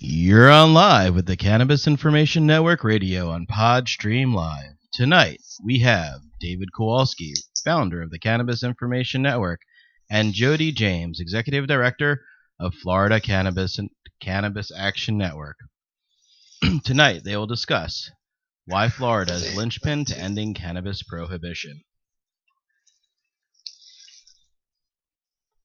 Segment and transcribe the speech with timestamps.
[0.00, 4.72] You're on live with the Cannabis Information Network Radio on Podstream Live.
[4.92, 7.32] Tonight, we have David Kowalski,
[7.64, 9.60] founder of the Cannabis Information Network,
[10.10, 12.24] and Jodi James, executive director
[12.58, 13.88] of Florida Cannabis and
[14.20, 15.58] Cannabis Action Network.
[16.84, 18.10] Tonight, they will discuss
[18.64, 21.84] why Florida is linchpin to ending cannabis prohibition.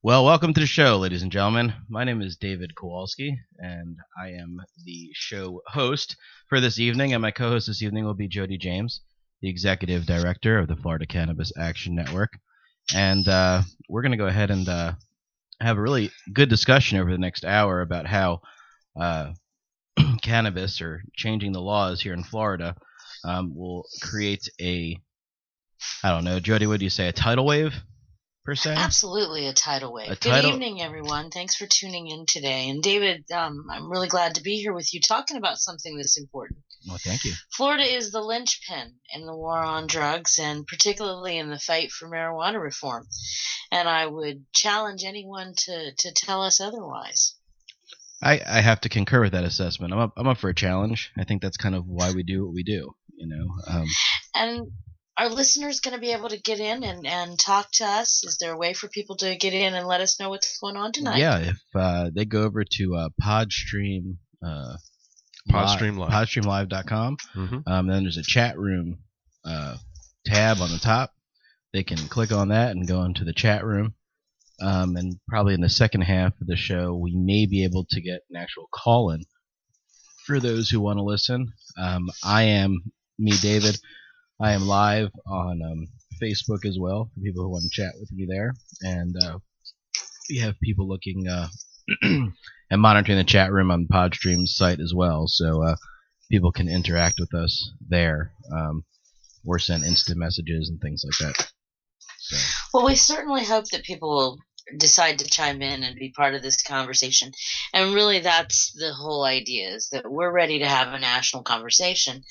[0.01, 1.73] Well, welcome to the show, ladies and gentlemen.
[1.89, 6.15] My name is David Kowalski, and I am the show host
[6.47, 7.11] for this evening.
[7.11, 9.01] And my co host this evening will be Jodi James,
[9.41, 12.31] the executive director of the Florida Cannabis Action Network.
[12.95, 14.93] And uh, we're going to go ahead and uh,
[15.59, 18.39] have a really good discussion over the next hour about how
[18.97, 19.33] uh,
[20.21, 22.73] cannabis or changing the laws here in Florida
[23.25, 24.97] um, will create a,
[26.05, 27.73] I don't know, Jodi, what do you say, a tidal wave?
[28.45, 28.73] Per se?
[28.75, 30.07] Absolutely, a tidal wave.
[30.07, 31.29] A Good tidal- evening, everyone.
[31.29, 32.69] Thanks for tuning in today.
[32.69, 36.17] And David, um, I'm really glad to be here with you talking about something that's
[36.17, 36.59] important.
[36.87, 37.33] Well, thank you.
[37.51, 42.09] Florida is the linchpin in the war on drugs, and particularly in the fight for
[42.09, 43.05] marijuana reform.
[43.71, 47.35] And I would challenge anyone to, to tell us otherwise.
[48.21, 49.93] I, I have to concur with that assessment.
[49.93, 51.11] I'm up, I'm up for a challenge.
[51.17, 52.93] I think that's kind of why we do what we do.
[53.15, 53.85] You know, um,
[54.33, 54.71] And
[55.19, 58.23] are listeners going to be able to get in and, and talk to us?
[58.23, 60.77] Is there a way for people to get in and let us know what's going
[60.77, 61.19] on tonight?
[61.19, 61.37] yeah.
[61.39, 64.75] If uh, they go over to uh, Podstream, uh,
[65.49, 66.11] Podstream Live.
[66.11, 67.63] PodstreamLive.com, Mhm.
[67.67, 68.99] um, then there's a chat room
[69.45, 69.75] uh,
[70.25, 71.11] tab on the top.
[71.73, 73.93] They can click on that and go into the chat room.
[74.61, 78.01] Um, and probably in the second half of the show, we may be able to
[78.01, 79.23] get an actual call in
[80.25, 81.53] for those who want to listen.
[81.77, 83.79] Um, I am me, David.
[84.41, 85.87] I am live on um,
[86.21, 88.53] Facebook as well for people who want to chat with me there.
[88.81, 89.39] And uh,
[90.29, 91.47] we have people looking uh,
[92.01, 92.31] and
[92.81, 95.27] monitoring the chat room on Podstream's site as well.
[95.27, 95.75] So uh,
[96.31, 98.85] people can interact with us there um,
[99.45, 101.51] or send instant messages and things like that.
[102.19, 102.37] So.
[102.73, 104.37] Well, we certainly hope that people will
[104.77, 107.31] decide to chime in and be part of this conversation.
[107.73, 112.23] And really, that's the whole idea: is that we're ready to have a national conversation.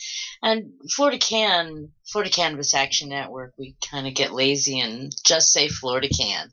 [0.42, 5.68] And Florida Can, Florida Cannabis Action Network, we kind of get lazy and just say
[5.68, 6.50] Florida Can.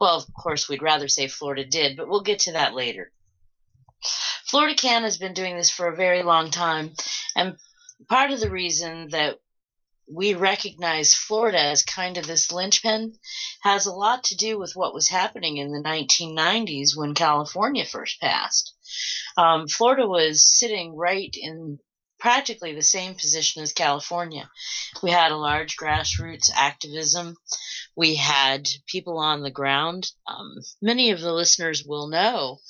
[0.00, 3.10] Well, of course, we'd rather say Florida did, but we'll get to that later.
[4.46, 6.92] Florida Can has been doing this for a very long time,
[7.34, 7.56] and
[8.08, 9.38] part of the reason that
[10.08, 13.18] we recognize Florida as kind of this linchpin
[13.62, 18.20] has a lot to do with what was happening in the 1990s when California first
[18.20, 18.74] passed.
[19.36, 21.78] Um, Florida was sitting right in
[22.18, 24.48] practically the same position as California.
[25.02, 27.36] We had a large grassroots activism.
[27.96, 30.10] We had people on the ground.
[30.26, 32.60] Um, many of the listeners will know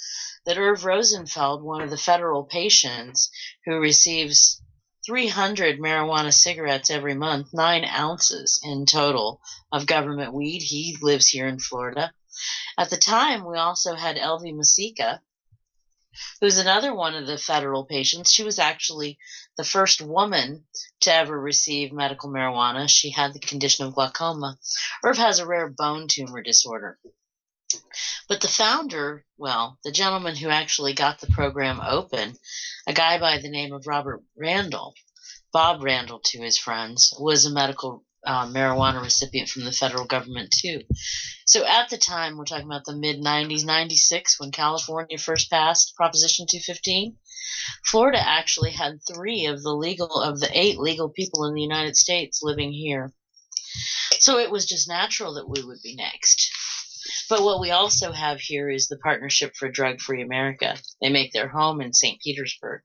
[0.46, 3.30] that Irv Rosenfeld, one of the federal patients
[3.64, 4.62] who receives
[5.06, 9.40] 300 marijuana cigarettes every month, nine ounces in total
[9.70, 10.60] of government weed.
[10.60, 12.12] He lives here in Florida.
[12.76, 15.20] At the time, we also had Elvy Musikka,
[16.40, 18.32] who's another one of the federal patients.
[18.32, 19.18] She was actually
[19.56, 20.64] the first woman
[21.00, 22.88] to ever receive medical marijuana.
[22.88, 24.58] She had the condition of glaucoma.
[25.04, 26.98] Irv has a rare bone tumor disorder.
[28.28, 32.36] But the founder, well, the gentleman who actually got the program open,
[32.86, 34.94] a guy by the name of Robert Randall,
[35.52, 40.50] Bob Randall to his friends, was a medical uh, marijuana recipient from the federal government
[40.50, 40.82] too.
[41.46, 45.94] So at the time, we're talking about the mid 90s, 96, when California first passed
[45.96, 47.16] Proposition 215.
[47.84, 51.96] Florida actually had three of the legal of the eight legal people in the United
[51.96, 53.12] States living here.
[54.18, 56.50] So it was just natural that we would be next.
[57.28, 60.76] But what we also have here is the Partnership for Drug Free America.
[61.00, 62.20] They make their home in St.
[62.20, 62.82] Petersburg.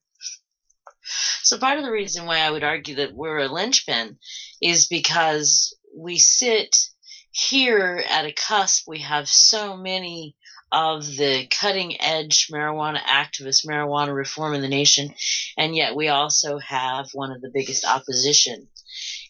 [1.43, 4.17] So part of the reason why I would argue that we're a linchpin
[4.61, 6.75] is because we sit
[7.31, 8.87] here at a cusp.
[8.87, 10.35] We have so many
[10.71, 15.13] of the cutting edge marijuana activists, marijuana reform in the nation,
[15.57, 18.69] and yet we also have one of the biggest opposition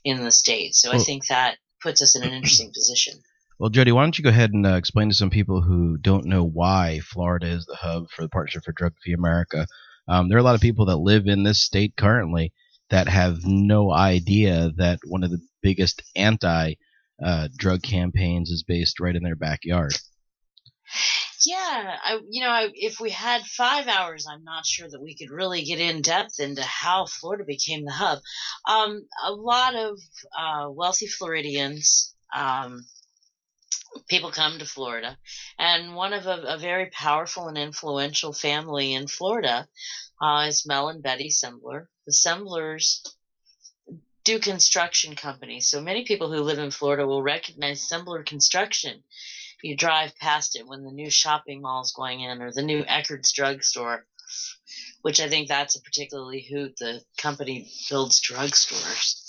[0.03, 0.75] in the state.
[0.75, 1.03] So I hmm.
[1.03, 3.21] think that puts us in an interesting position.
[3.61, 6.25] Well, Jody, why don't you go ahead and uh, explain to some people who don't
[6.25, 9.67] know why Florida is the hub for the Partnership for Drug Free America?
[10.07, 12.53] Um, there are a lot of people that live in this state currently
[12.89, 16.73] that have no idea that one of the biggest anti
[17.23, 19.93] uh, drug campaigns is based right in their backyard.
[21.45, 25.15] Yeah, I, you know, I, if we had five hours, I'm not sure that we
[25.15, 28.17] could really get in depth into how Florida became the hub.
[28.67, 29.99] Um, a lot of
[30.35, 32.85] uh, wealthy Floridians um,
[34.07, 35.17] people come to Florida,
[35.57, 39.67] and one of a, a very powerful and influential family in Florida
[40.21, 41.87] uh, is Mel and Betty Sembler.
[42.05, 43.03] The Semblers
[44.23, 49.03] do construction companies, so many people who live in Florida will recognize Sembler Construction.
[49.63, 52.83] You drive past it when the new shopping mall is going in, or the new
[52.83, 54.05] Eckerd's drugstore,
[55.01, 56.77] which I think that's a particularly hoot.
[56.77, 59.21] The company builds drugstores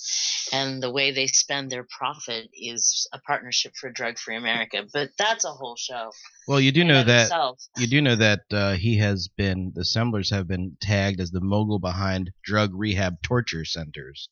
[0.53, 5.11] and the way they spend their profit is a partnership for drug free america but
[5.19, 6.11] that's a whole show
[6.49, 7.61] well you do know that itself.
[7.77, 11.41] you do know that uh, he has been the Semblers have been tagged as the
[11.41, 14.29] mogul behind drug rehab torture centers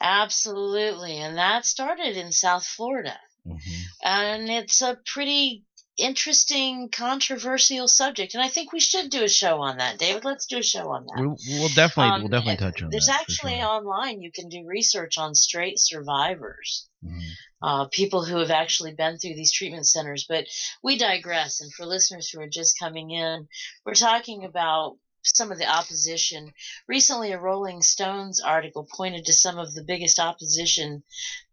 [0.00, 3.80] absolutely and that started in south florida mm-hmm.
[4.04, 5.64] and it's a pretty
[5.98, 10.24] interesting, controversial subject, and I think we should do a show on that, David.
[10.24, 11.20] Let's do a show on that.
[11.20, 13.24] We'll, we'll definitely, um, we'll definitely touch on there's that.
[13.26, 13.68] There's actually sure.
[13.68, 17.18] online you can do research on straight survivors, mm-hmm.
[17.62, 20.26] uh, people who have actually been through these treatment centers.
[20.28, 20.46] But
[20.82, 23.48] we digress, and for listeners who are just coming in,
[23.84, 26.52] we're talking about some of the opposition.
[26.88, 31.02] Recently, a Rolling Stones article pointed to some of the biggest opposition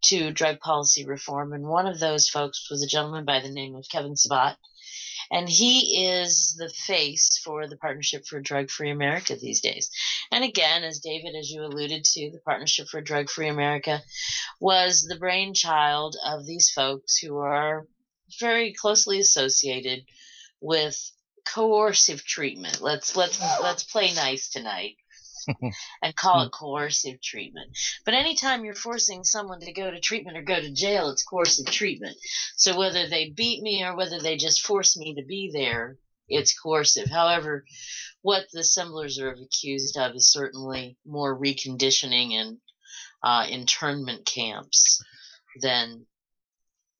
[0.02, 3.74] to drug policy reform, and one of those folks was a gentleman by the name
[3.74, 4.56] of Kevin Sabet.
[5.32, 9.88] And he is the face for the Partnership for Drug Free America these days.
[10.32, 14.02] And again, as David, as you alluded to, the Partnership for Drug Free America
[14.58, 17.86] was the brainchild of these folks who are
[18.40, 20.04] very closely associated
[20.60, 21.12] with
[21.44, 22.80] coercive treatment.
[22.80, 24.96] Let's let's let's play nice tonight.
[26.02, 27.70] and call it coercive treatment.
[28.04, 31.66] But anytime you're forcing someone to go to treatment or go to jail, it's coercive
[31.66, 32.16] treatment.
[32.56, 35.96] So whether they beat me or whether they just force me to be there,
[36.28, 37.08] it's coercive.
[37.08, 37.64] However,
[38.22, 42.58] what the Semblers are accused of is certainly more reconditioning and
[43.22, 45.02] uh, internment camps
[45.60, 46.06] than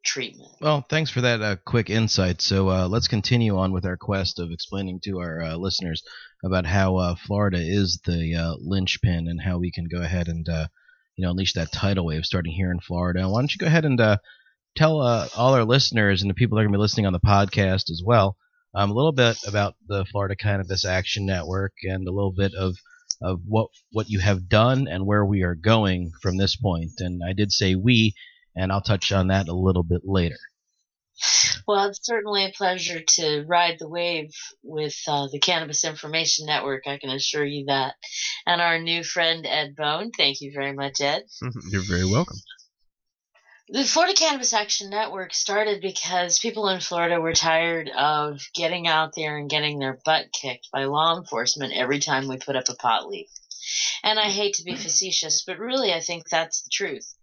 [0.05, 0.51] treatment.
[0.61, 2.41] Well, thanks for that uh, quick insight.
[2.41, 6.03] So uh, let's continue on with our quest of explaining to our uh, listeners
[6.45, 10.49] about how uh, Florida is the uh, linchpin and how we can go ahead and
[10.49, 10.67] uh,
[11.17, 13.29] you know unleash that tidal wave starting here in Florida.
[13.29, 13.99] Why don't you go ahead and
[14.77, 17.21] tell all our listeners and the people that are going to be listening on the
[17.21, 18.37] podcast as well
[18.75, 22.77] um, a little bit about the Florida Cannabis Action Network and a little bit of
[23.23, 26.93] of what what you have done and where we are going from this point.
[26.99, 28.15] And I did say we
[28.61, 30.39] and I'll touch on that a little bit later.
[31.67, 36.87] Well, it's certainly a pleasure to ride the wave with uh, the Cannabis Information Network.
[36.87, 37.95] I can assure you that.
[38.47, 40.11] And our new friend, Ed Bone.
[40.17, 41.25] Thank you very much, Ed.
[41.71, 42.39] You're very welcome.
[43.69, 49.15] The Florida Cannabis Action Network started because people in Florida were tired of getting out
[49.15, 52.75] there and getting their butt kicked by law enforcement every time we put up a
[52.75, 53.29] pot leaf.
[54.03, 57.15] And I hate to be facetious, but really I think that's the truth.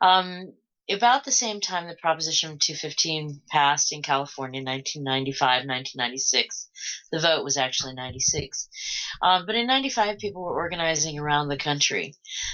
[0.00, 0.52] Um,
[0.90, 6.68] about the same time that Proposition 215 passed in California, 1995, 1996.
[7.10, 8.68] The vote was actually 96.
[9.22, 12.12] Um, but in 95, people were organizing around the country.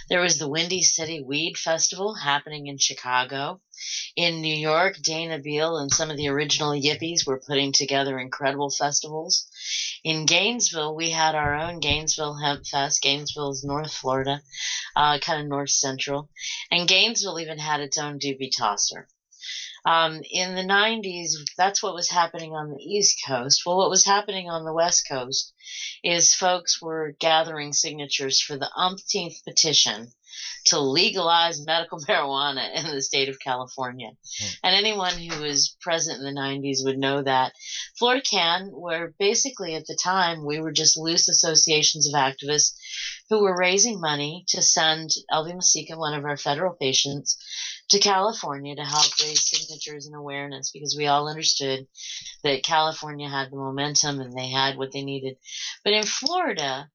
[0.09, 3.61] There was the Windy City Weed Festival happening in Chicago.
[4.15, 8.71] In New York, Dana Beal and some of the original Yippies were putting together incredible
[8.71, 9.47] festivals.
[10.03, 13.03] In Gainesville, we had our own Gainesville Hemp Fest.
[13.03, 14.43] Gainesville is North Florida,
[14.97, 16.31] uh, kind of north central.
[16.71, 19.09] And Gainesville even had its own doobie tosser.
[19.85, 23.65] Um, in the 90s, that's what was happening on the East Coast.
[23.67, 25.53] Well, what was happening on the West Coast
[26.03, 30.13] is folks were gathering signatures for the umpteenth petition
[30.67, 34.11] to legalize medical marijuana in the state of California.
[34.43, 34.59] Mm.
[34.65, 37.53] And anyone who was present in the 90s would know that
[37.99, 42.75] Florida Can, where basically at the time we were just loose associations of activists
[43.29, 47.37] who were raising money to send Elvy Musikka, one of our federal patients,
[47.91, 51.87] to California to help raise signatures and awareness because we all understood
[52.45, 55.37] that California had the momentum and they had what they needed.
[55.85, 56.89] But in Florida,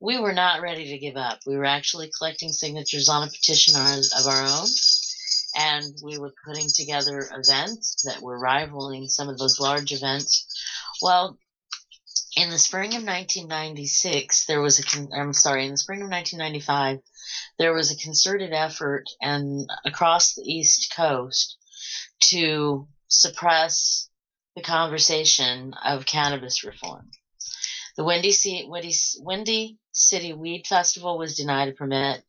[0.00, 1.40] we were not ready to give up.
[1.46, 4.68] We were actually collecting signatures on a petition of our own,
[5.54, 10.46] and we were putting together events that were rivaling some of those large events.
[11.02, 11.38] Well,
[12.34, 17.00] in the spring of 1996, there was a, I'm sorry, in the spring of 1995,
[17.58, 21.58] there was a concerted effort and across the East Coast
[22.20, 24.08] to suppress
[24.56, 27.10] the conversation of cannabis reform.
[27.96, 32.22] The Windy, C- Windy, Windy City Weed Festival was denied a permit.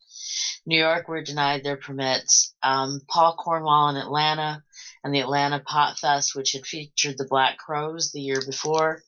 [0.66, 2.54] New York were denied their permits.
[2.62, 4.62] Um, Paul Cornwall in Atlanta
[5.02, 9.00] and the Atlanta Pot Fest, which had featured the Black Crowes the year before,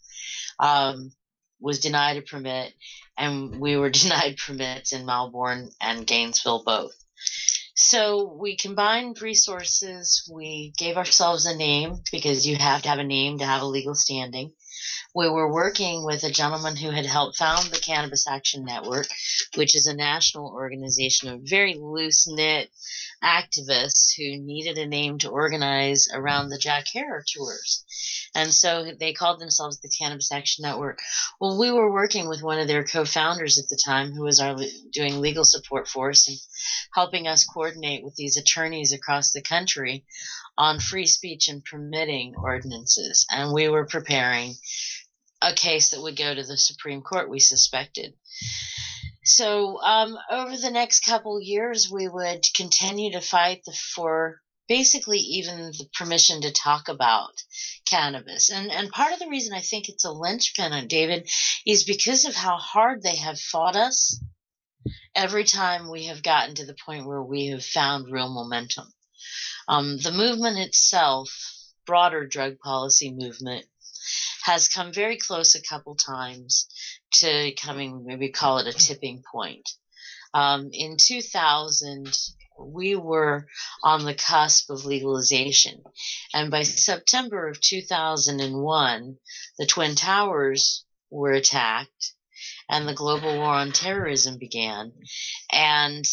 [0.59, 1.13] um,
[1.61, 2.73] was denied a permit,
[3.17, 6.95] and we were denied permits in Melbourne and Gainesville both.
[7.77, 10.29] So we combined resources.
[10.33, 13.67] We gave ourselves a name because you have to have a name to have a
[13.67, 14.53] legal standing.
[15.14, 19.09] We were working with a gentleman who had helped found the Cannabis Action Network,
[19.55, 22.71] which is a national organization a very loose knit
[23.25, 27.85] activists who needed a name to organize around the Jack Herer tours.
[28.35, 30.99] And so they called themselves the Cannabis Action Network.
[31.40, 34.57] Well, we were working with one of their co-founders at the time, who was our
[34.93, 36.37] doing legal support for us and
[36.93, 40.04] helping us coordinate with these attorneys across the country
[40.59, 43.26] on free speech and permitting ordinances.
[43.31, 44.54] And we were preparing
[45.40, 47.31] a case that would go to the Supreme Court.
[47.31, 48.14] We suspected.
[49.25, 55.19] So um, over the next couple years, we would continue to fight the, for basically
[55.19, 57.33] even the permission to talk about
[57.88, 58.50] cannabis.
[58.50, 61.28] And and part of the reason I think it's a linchpin on David
[61.66, 64.21] is because of how hard they have fought us
[65.14, 68.93] every time we have gotten to the point where we have found real momentum.
[69.69, 71.31] Um, the movement itself,
[71.87, 73.64] broader drug policy movement,
[74.45, 76.67] has come very close a couple times
[77.11, 79.69] to coming, maybe call it a tipping point.
[80.35, 82.15] Um, in 2000,
[82.61, 83.47] we were
[83.83, 85.83] on the cusp of legalization.
[86.35, 89.17] And by September of 2001,
[89.59, 92.13] the Twin Towers were attacked
[92.69, 94.93] and the global war on terrorism began.
[95.51, 96.05] And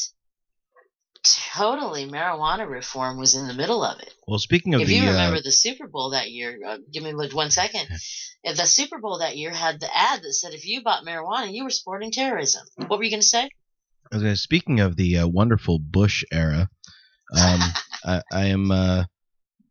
[1.23, 4.13] totally marijuana reform was in the middle of it.
[4.27, 7.03] Well, speaking of if the, you uh, remember the Super Bowl that year, uh, give
[7.03, 7.87] me one second.
[8.43, 11.53] If the Super Bowl that year had the ad that said if you bought marijuana,
[11.53, 12.65] you were supporting terrorism.
[12.87, 13.49] What were you going to say?
[14.11, 16.69] I was gonna- speaking of the uh, wonderful Bush era,
[17.33, 17.59] um,
[18.03, 19.03] I, I am uh,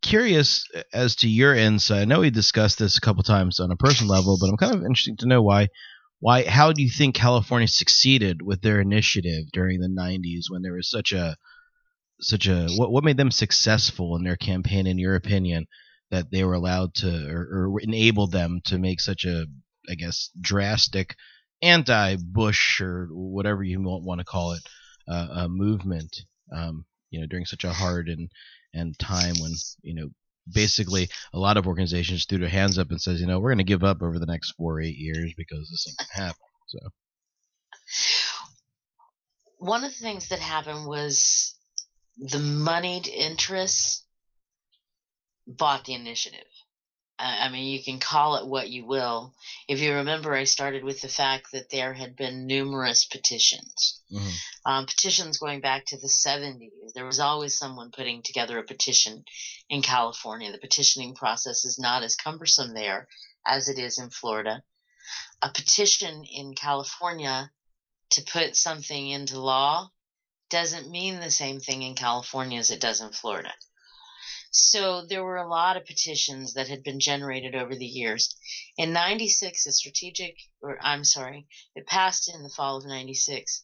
[0.03, 2.03] curious as to your insight.
[2.03, 4.75] I know we discussed this a couple times on a personal level, but I'm kind
[4.75, 5.69] of interested to know why.
[6.21, 6.45] Why?
[6.45, 10.91] How do you think California succeeded with their initiative during the '90s when there was
[10.91, 11.37] such a
[12.21, 12.93] such a what?
[12.93, 15.67] What made them successful in their campaign, in your opinion,
[16.11, 19.47] that they were allowed to or, or enabled them to make such a,
[19.89, 21.17] I guess, drastic
[21.63, 24.63] anti-Bush or whatever you want to call it,
[25.09, 26.15] uh, a movement.
[26.53, 28.31] Um, you know, during such a hard and
[28.75, 30.11] and time when you know
[30.53, 33.59] basically a lot of organizations threw their hands up and says, you know, we're going
[33.59, 36.41] to give up over the next four or eight years because this ain't gonna happen.
[36.67, 36.79] So
[39.59, 41.55] One of the things that happened was
[42.19, 44.05] the moneyed interests
[45.47, 46.47] bought the initiative.
[47.21, 49.35] I mean, you can call it what you will.
[49.69, 54.01] If you remember, I started with the fact that there had been numerous petitions.
[54.11, 54.33] mhm.
[54.65, 56.95] um, petitions going back to the 70s.
[56.95, 59.25] There was always someone putting together a petition
[59.69, 60.51] in California.
[60.51, 63.07] The petitioning process is not as cumbersome there
[63.47, 64.63] as it is in Florida.
[65.43, 67.51] A petition in California
[68.11, 69.91] to put something into law
[70.49, 73.53] doesn't mean the same thing in California as it does in Florida.
[74.53, 78.35] So there were a lot of petitions that had been generated over the years.
[78.77, 83.63] In 96, a strategic, or I'm sorry, it passed in the fall of 96.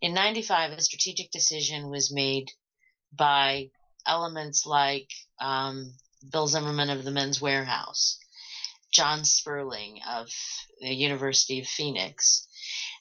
[0.00, 2.52] In 95, a strategic decision was made
[3.12, 3.70] by
[4.06, 5.92] elements like um,
[6.30, 8.18] Bill Zimmerman of the Men's Wearhouse,
[8.92, 10.28] John Sperling of
[10.80, 12.47] the University of Phoenix,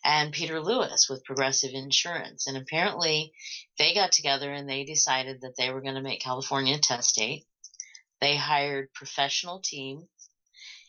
[0.08, 2.48] and Peter Lewis with Progressive Insurance.
[2.48, 3.34] And apparently,
[3.78, 7.10] they got together and they decided that they were going to make California a test
[7.10, 7.44] state.
[8.22, 10.06] They hired professional teams.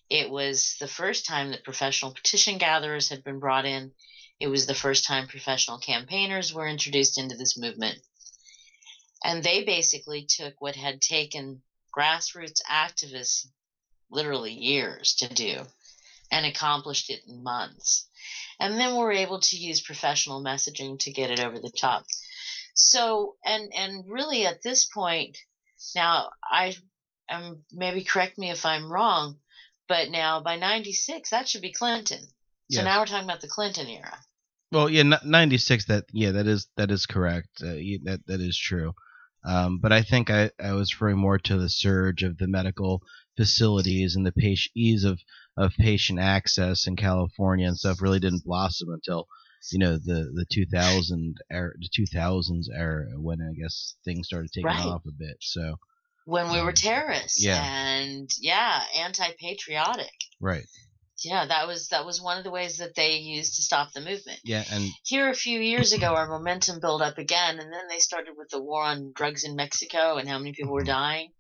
[0.09, 3.91] It was the first time that professional petition gatherers had been brought in.
[4.39, 7.99] It was the first time professional campaigners were introduced into this movement.
[9.25, 11.61] And they basically took what had taken
[11.93, 13.49] grassroots activists
[14.11, 15.65] literally years to do
[16.31, 18.09] and accomplished it in months.
[18.61, 22.05] And then we're able to use professional messaging to get it over the top.
[22.75, 25.39] So, and and really at this point,
[25.95, 26.75] now I
[27.29, 29.39] um maybe correct me if I'm wrong,
[29.89, 32.21] but now by '96 that should be Clinton.
[32.71, 32.85] So Yes.
[32.85, 34.19] now we're talking about the Clinton era.
[34.71, 35.87] Well, yeah, 96.
[35.87, 37.49] That yeah, that is that is correct.
[37.63, 38.93] Uh, that that is true.
[39.45, 43.03] Um, but I think I, I was referring more to the surge of the medical
[43.37, 45.21] facilities and the patient, ease of,
[45.59, 49.27] of patient access in California and stuff really didn't blossom until
[49.73, 54.71] you know the the 2000 era, the 2000s era when I guess things started taking
[54.71, 54.87] Right.
[54.87, 55.37] off a bit.
[55.41, 55.77] So
[56.25, 57.61] When we were Um, terrorists yeah.
[57.63, 60.13] and yeah, anti-patriotic.
[60.41, 60.67] right,
[61.25, 64.01] Yeah, that was that was one of the ways that they used to stop the
[64.01, 64.41] movement.
[64.45, 67.99] yeah, and Here a few years ago, our momentum built up again, and then they
[67.99, 70.87] started with the war on drugs in Mexico and how many people were Mhm.
[71.01, 71.33] dying.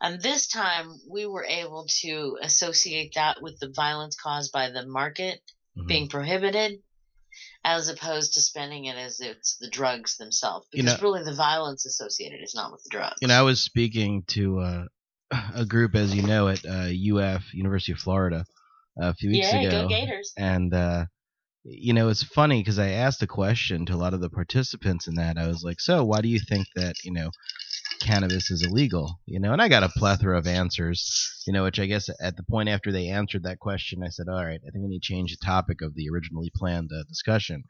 [0.00, 4.86] And this time, we were able to associate that with the violence caused by the
[4.86, 5.40] market
[5.78, 5.86] mhm.
[5.86, 6.80] being prohibited.
[7.64, 10.66] as opposed to spending it as it's the drugs themselves.
[10.72, 13.16] You Because know- really, the violence associated is not with the drugs.
[13.22, 14.84] And I was speaking to uh,
[15.54, 18.44] a group, as you know, at uh, UF, University of Florida,
[18.98, 19.82] a few weeks yeah, ago.
[19.82, 20.32] go Gators.
[20.36, 21.04] and uh
[21.64, 25.06] you know it's funny because i asked a question to a lot of the participants
[25.06, 27.30] in that i was like so why do you think that you know
[28.00, 31.78] cannabis is illegal you know and i got a plethora of answers you know which
[31.78, 34.70] i guess at the point after they answered that question i said all right i
[34.70, 37.64] think we need to change the topic of the originally planned uh, discussion.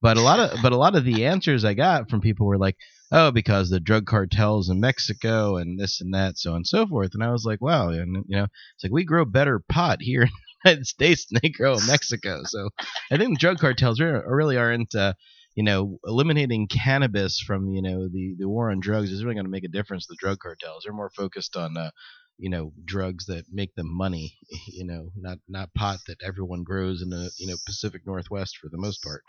[0.00, 2.58] But a lot of but a lot of the answers i got from people were
[2.58, 2.76] like
[3.10, 6.86] oh because the drug cartels in mexico and this and that so on and so
[6.86, 7.10] forth.
[7.14, 10.22] And i was like wow and you know it's like we grow better pot here
[10.22, 12.42] in the united states than they grow in mexico.
[12.44, 12.70] So
[13.10, 15.14] i think the drug cartels really aren't uh,
[15.58, 19.46] you know eliminating cannabis from you know the the war on drugs is really going
[19.46, 21.90] to make a difference to the drug cartels they're more focused on uh,
[22.38, 24.38] you know drugs that make them money
[24.68, 28.68] you know not not pot that everyone grows in the you know pacific northwest for
[28.70, 29.22] the most part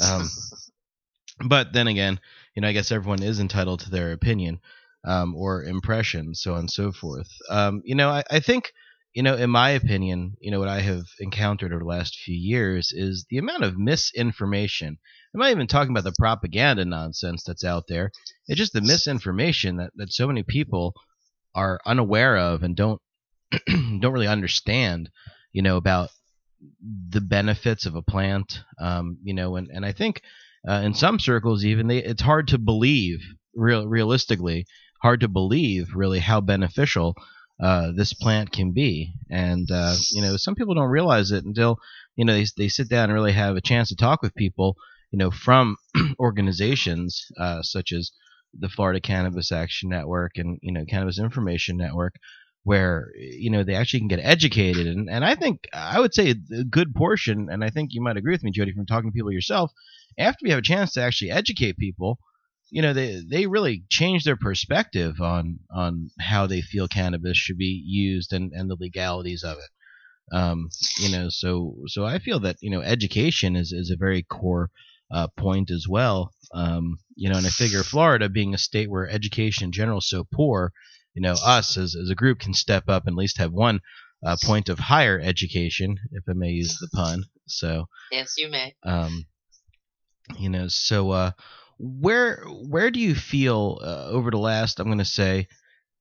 [0.00, 0.28] um,
[1.48, 2.20] but then again,
[2.54, 4.60] you know, I guess everyone is entitled to their opinion
[5.04, 7.28] um, or impression, so on and so forth.
[7.50, 8.72] Um, you know, I, I think,
[9.14, 12.36] you know, in my opinion, you know, what I have encountered over the last few
[12.36, 14.98] years is the amount of misinformation.
[15.38, 18.10] I'm not even talking about the propaganda nonsense that's out there.
[18.48, 20.94] It's just the misinformation that, that so many people
[21.54, 23.00] are unaware of and don't
[23.68, 25.10] don't really understand,
[25.52, 26.10] you know, about
[27.08, 28.58] the benefits of a plant.
[28.80, 30.22] Um, you know, and, and I think
[30.68, 33.20] uh, in some circles even they, it's hard to believe
[33.54, 34.66] real realistically
[35.02, 37.14] hard to believe really how beneficial
[37.62, 41.78] uh, this plant can be and uh, you know some people don't realize it until
[42.16, 44.76] you know they, they sit down and really have a chance to talk with people
[45.10, 45.76] you know from
[46.20, 48.10] organizations uh, such as
[48.58, 52.14] the Florida Cannabis Action Network and you know Cannabis Information Network
[52.64, 54.86] where you know they actually can get educated.
[54.86, 58.16] And, and I think I would say a good portion and I think you might
[58.16, 59.72] agree with me Jodi from talking to people yourself
[60.18, 62.18] after we have a chance to actually educate people
[62.70, 67.56] you know they they really change their perspective on on how they feel cannabis should
[67.56, 70.36] be used and and the legalities of it.
[70.36, 74.22] Um you know so so I feel that you know education is is a very
[74.22, 74.70] core
[75.10, 79.08] uh, point as well um you know and I figure Florida being a state where
[79.08, 80.72] education in general is so poor
[81.14, 83.80] you know us as, as a group can step up and at least have one
[84.24, 88.74] uh, point of higher education if I may use the pun so Yes, you may.
[88.84, 89.26] um,
[90.38, 91.30] you know, so uh,
[91.78, 94.80] where where do you feel uh, over the last?
[94.80, 95.48] I'm going to say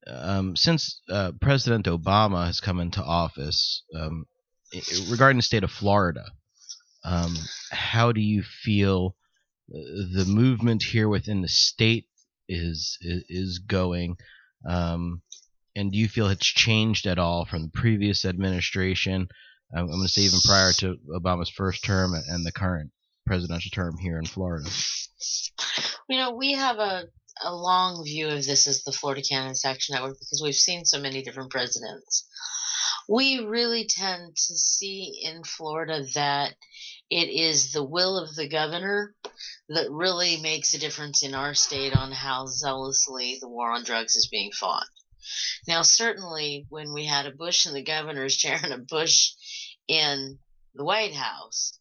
[0.08, 4.26] um, since uh, President Obama has come into office um,
[5.10, 6.26] regarding the state of Florida.
[7.08, 7.36] Um,
[7.72, 9.16] how do you feel
[9.74, 9.80] uh,
[10.14, 12.08] the movement here within the state
[12.50, 14.18] is is, going?
[14.68, 15.22] Um,
[15.76, 19.30] and do you feel it's changed at all from the previous administration?
[19.76, 22.92] I'm, going to say even prior to Obama's first term and the current
[23.26, 24.70] presidential term here in Florida.
[26.10, 27.04] You know, we have a,
[27.44, 31.00] a long view of this as the Florida Cannabis Action Network because we've seen so
[31.00, 32.28] many different presidents.
[33.10, 36.56] We really tend to see in Florida that
[37.10, 39.16] it is the will of the governor
[39.70, 44.16] that really makes a difference in our state on how zealously the war on drugs
[44.16, 44.88] is being fought.
[45.68, 49.32] Now, certainly, when we had a Bush in the governor's chair and a Bush
[49.88, 50.40] in
[50.74, 51.80] the White House,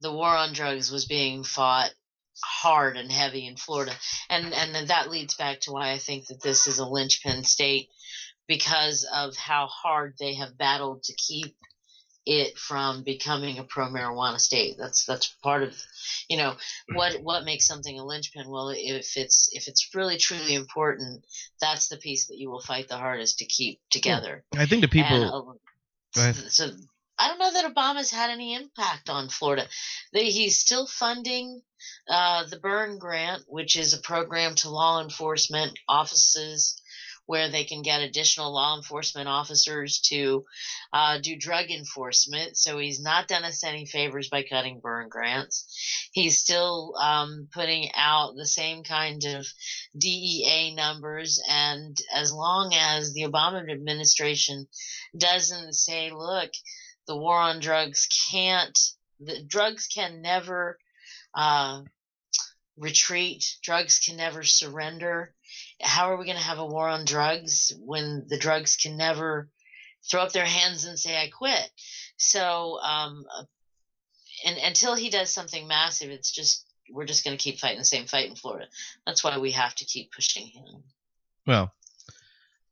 [0.00, 1.92] the war on drugs was being fought
[2.44, 3.94] hard and heavy in Florida.
[4.28, 7.88] And and that leads back to why I think that this is a linchpin state
[8.48, 11.56] because of how hard they have battled to keep
[12.24, 14.76] it from becoming a pro marijuana state.
[14.78, 15.74] That's that's part of
[16.28, 16.54] you know
[16.92, 18.48] what what makes something a linchpin.
[18.48, 21.24] Well, if it's if it's really truly important,
[21.60, 24.44] that's the piece that you will fight the hardest to keep together.
[24.56, 25.22] I think the people.
[25.22, 25.58] And,
[26.16, 26.36] uh, ahead.
[26.52, 26.70] so
[27.18, 29.66] I don't know that Obama's had any impact on Florida.
[30.12, 31.62] They, he's still funding
[32.08, 36.81] uh, the Byrne Grant, which is a program to law enforcement offices
[37.32, 40.44] where they can get additional law enforcement officers to
[40.92, 42.58] uh, do drug enforcement.
[42.58, 46.10] So he's not done us any favors by cutting Byrne grants.
[46.12, 49.46] He's still um, putting out the same kind of
[49.96, 51.42] DEA numbers.
[51.48, 54.66] And as long as the Obama administration
[55.16, 56.50] doesn't say, look,
[57.06, 58.78] the war on drugs can't,
[59.20, 60.76] the drugs can never
[61.34, 61.80] uh,
[62.76, 65.34] retreat, drugs can never surrender.
[65.82, 69.50] How are we going to have a war on drugs when the drugs can never
[70.08, 71.70] throw up their hands and say, I quit?
[72.16, 73.24] So, um,
[74.46, 77.84] and until he does something massive, it's just, we're just going to keep fighting the
[77.84, 78.66] same fight in Florida.
[79.06, 80.84] That's why we have to keep pushing him.
[81.46, 81.72] Well,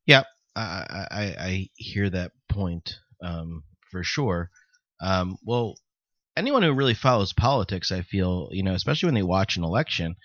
[0.06, 4.50] yeah, I, I, I hear that point um, for sure.
[5.00, 5.76] Um, well,
[6.36, 10.16] anyone who really follows politics, I feel, you know, especially when they watch an election,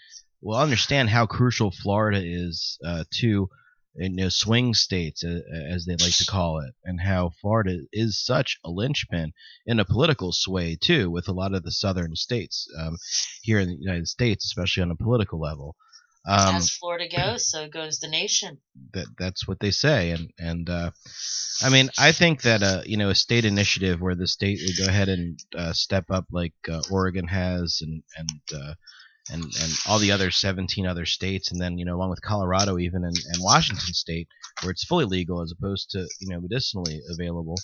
[0.46, 3.50] will understand how crucial Florida is uh, to
[3.98, 8.24] you know, swing states, uh, as they like to call it, and how Florida is
[8.24, 9.32] such a linchpin
[9.66, 12.98] in a political sway too, with a lot of the southern states um,
[13.42, 15.76] here in the United States, especially on a political level.
[16.28, 18.60] Um, As Florida goes, so goes the nation.
[18.94, 20.92] That that's what they say, and and uh,
[21.64, 24.78] I mean, I think that uh, you know a state initiative where the state would
[24.78, 28.74] go ahead and uh, step up like uh, Oregon has, and and uh,
[29.30, 32.78] and and all the other 17 other states, and then you know along with Colorado
[32.78, 34.28] even and, and Washington State,
[34.62, 37.56] where it's fully legal as opposed to you know medicinally available.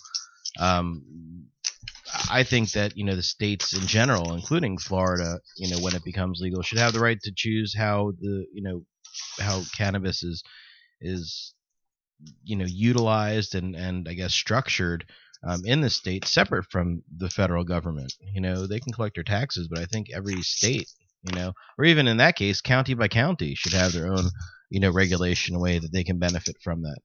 [0.59, 1.03] Um,
[2.29, 6.03] I think that you know the states in general, including Florida, you know when it
[6.03, 8.83] becomes legal, should have the right to choose how the you know
[9.39, 10.43] how cannabis is
[10.99, 11.53] is
[12.43, 15.05] you know utilized and and I guess structured
[15.43, 18.13] um, in the state separate from the federal government.
[18.33, 20.87] You know they can collect their taxes, but I think every state
[21.23, 24.25] you know, or even in that case, county by county should have their own,
[24.69, 26.97] you know, regulation way that they can benefit from that.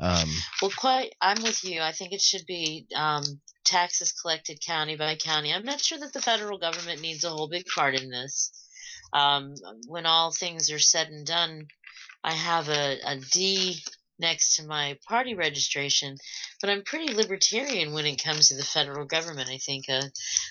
[0.00, 0.28] Um,
[0.60, 1.80] well, quite, I'm with you.
[1.80, 3.22] I think it should be um,
[3.64, 5.52] taxes collected county by county.
[5.52, 8.52] I'm not sure that the federal government needs a whole big part in this.
[9.12, 9.54] Um,
[9.86, 11.66] when all things are said and done,
[12.24, 13.82] I have a, a D
[14.22, 16.16] next to my party registration,
[16.60, 19.50] but I'm pretty libertarian when it comes to the federal government.
[19.50, 20.00] I think a,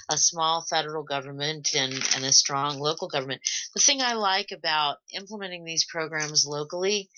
[0.10, 3.42] a small federal government and, and a strong local government.
[3.74, 7.10] The thing I like about implementing these programs locally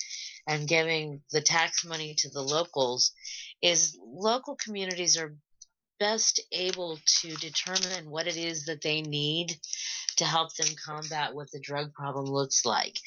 [0.48, 3.12] and giving the tax money to the locals
[3.62, 5.36] is local communities are
[6.00, 9.56] best able to determine what it is that they need
[10.18, 12.98] to help them combat what the drug problem looks like.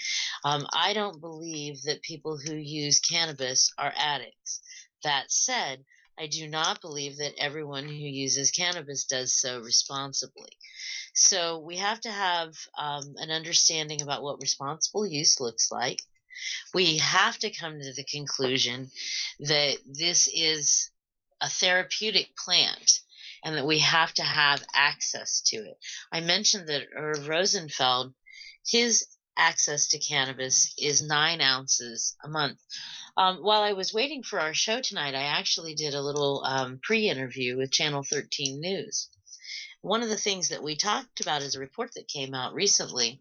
[0.44, 4.60] Um, I don't believe that people who use cannabis are addicts.
[5.04, 5.84] That said,
[6.18, 10.50] I do not believe that everyone who uses cannabis does so responsibly.
[11.14, 16.02] So we have to have um, an understanding about what responsible use looks like.
[16.74, 18.90] We have to come to the conclusion
[19.40, 20.90] that this is
[21.40, 23.00] a therapeutic plant
[23.44, 25.78] and that we have to have access to it.
[26.10, 28.14] I mentioned that Irv Rosenfeld,
[28.66, 32.58] his access to cannabis is nine ounces a month.
[33.16, 36.80] Um, while I was waiting for our show tonight, I actually did a little um,
[36.82, 39.08] pre interview with Channel 13 News.
[39.82, 43.20] One of the things that we talked about is a report that came out recently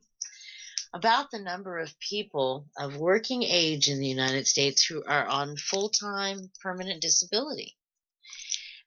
[0.94, 5.58] about the number of people of working age in the United States who are on
[5.58, 7.76] full time permanent disability.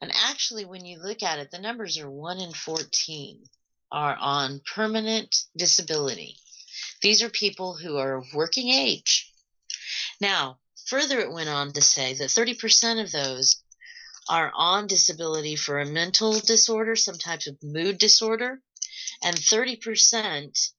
[0.00, 3.44] And actually, when you look at it, the numbers are 1 in 14
[3.90, 6.36] are on permanent disability.
[7.02, 9.32] These are people who are of working age.
[10.20, 13.62] Now, further, it went on to say that 30% of those
[14.28, 18.60] are on disability for a mental disorder, some types of mood disorder,
[19.22, 20.70] and 30%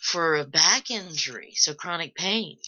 [0.00, 2.58] for a back injury, so chronic pain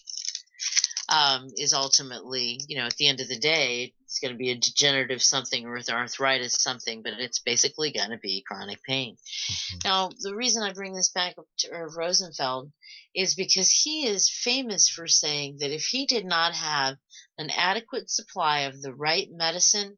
[1.09, 4.51] um, is ultimately, you know, at the end of the day, it's going to be
[4.51, 9.17] a degenerative something or arthritis something, but it's basically going to be chronic pain.
[9.17, 9.79] Mm-hmm.
[9.85, 12.71] Now, the reason I bring this back up to Irv Rosenfeld
[13.15, 16.99] is because he is famous for saying that if he did not have
[17.39, 19.97] an adequate supply of the right medicine,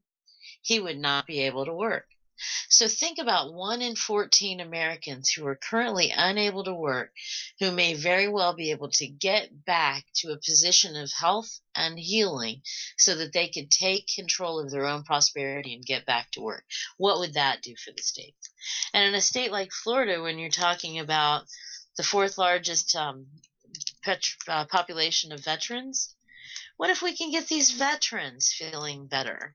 [0.62, 2.06] he would not be able to work.
[2.68, 7.12] So think about one in 14 Americans who are currently unable to work,
[7.60, 11.98] who may very well be able to get back to a position of health and
[11.98, 12.62] healing
[12.96, 16.64] so that they could take control of their own prosperity and get back to work.
[16.96, 18.36] What would that do for the state?
[18.92, 21.44] And in a state like Florida, when you're talking about
[21.96, 23.26] the fourth largest um,
[24.02, 26.14] pet- uh, population of veterans,
[26.76, 29.54] what if we can get these veterans feeling better?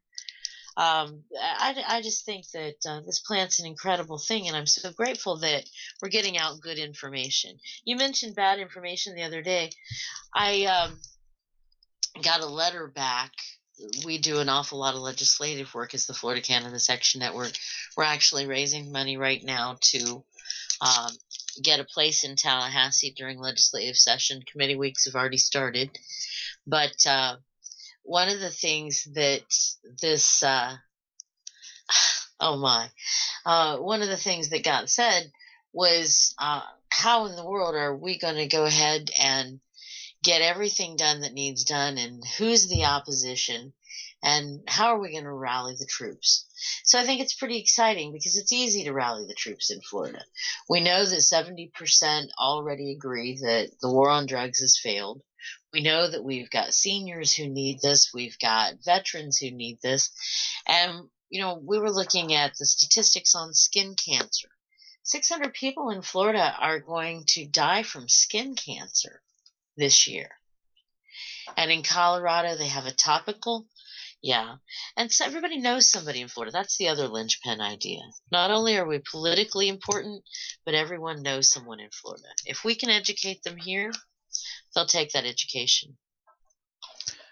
[0.78, 4.92] Um, I, I just think that uh, this plant's an incredible thing, and I'm so
[4.92, 5.70] grateful that
[6.02, 7.58] we're getting out good information.
[7.86, 9.72] You mentioned bad information the other day.
[10.34, 11.00] I um,
[12.22, 13.32] got a letter back.
[14.06, 17.54] We do an awful lot of legislative work as the Florida Cannabis Action Network.
[17.96, 20.24] We're actually raising money right now to
[20.82, 21.12] um,
[21.62, 24.44] get a place in Tallahassee during legislative session.
[24.50, 25.92] Committee weeks have already started.
[26.68, 27.38] But uh,
[28.04, 29.42] one of the things that
[30.02, 30.76] this uh,
[32.40, 32.90] oh my
[33.46, 35.32] uh, one of the things that got said
[35.74, 39.60] was uh, how in the world are we going to go ahead and
[40.24, 43.72] get everything done that needs done and who's the opposition
[44.22, 46.46] and how are we going to rally the troops?
[46.84, 50.22] So i think it's pretty exciting because it's easy to rally the troops in florida.
[50.68, 55.22] We know that 70% already agree that the war on drugs has failed
[55.74, 60.12] we know that we've got seniors who need this, we've got veterans who need this,
[60.68, 64.50] and you know, we were looking at the statistics on skin cancer.
[65.04, 69.22] 600 people in Florida are going to die from skin cancer
[69.78, 70.30] this year.
[71.58, 73.66] And in Colorado, they have a topical.
[74.22, 74.56] Yeah.
[74.98, 76.52] And so everybody knows somebody in Florida.
[76.52, 78.02] That's the other linchpin idea.
[78.32, 80.24] Not only are we politically important,
[80.66, 82.28] but everyone knows someone in Florida.
[82.46, 83.92] If we can educate them here,
[84.76, 85.98] they'll take that education.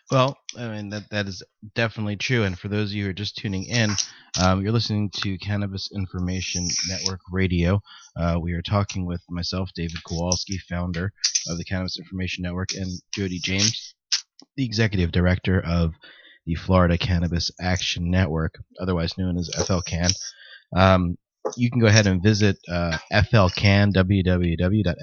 [0.10, 1.44] Well, I mean that that is
[1.76, 2.44] definitely true.
[2.44, 3.92] And for those of you who are just tuning in,
[4.42, 7.82] um, you're listening to Cannabis Information Network Radio.
[8.16, 11.12] Uh, we are talking with myself, David Kowalski, founder
[11.50, 13.96] of the Cannabis Information Network, and Jodi James,
[14.56, 15.94] the executive director of
[16.46, 20.14] the Florida Cannabis Action Network, otherwise known as FLCAN.
[20.74, 21.18] Um,
[21.58, 24.94] you can go ahead and visit uh, FLCAN, www.flcan.org.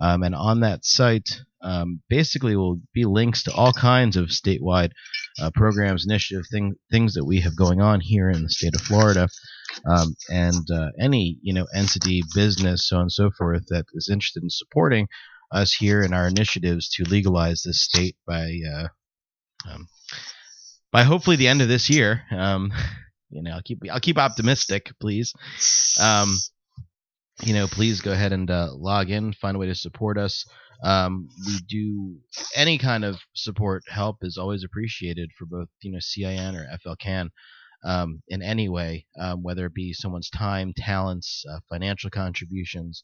[0.00, 1.28] Um, and on that site,
[1.62, 4.92] um, basically will be links to all kinds of statewide
[5.40, 8.80] uh, programs, initiatives, thing, things that we have going on here in the state of
[8.80, 9.28] Florida,
[9.86, 14.08] um, and uh, any you know entity, business, so on and so forth that is
[14.08, 15.08] interested in supporting
[15.50, 18.88] us here in our initiatives to legalize this state by uh,
[19.68, 19.88] um,
[20.92, 22.22] by hopefully the end of this year.
[22.30, 22.72] Um,
[23.30, 25.32] you know, I'll keep I'll keep optimistic, please.
[25.98, 26.36] Um,
[27.42, 30.44] you know, please go ahead and uh, log in, find a way to support us.
[30.82, 32.16] Um, we do
[32.54, 37.30] any kind of support help is always appreciated for both you know CIN or FLCAN
[37.84, 43.02] um, in any way, um, whether it be someone's time, talents, uh, financial contributions,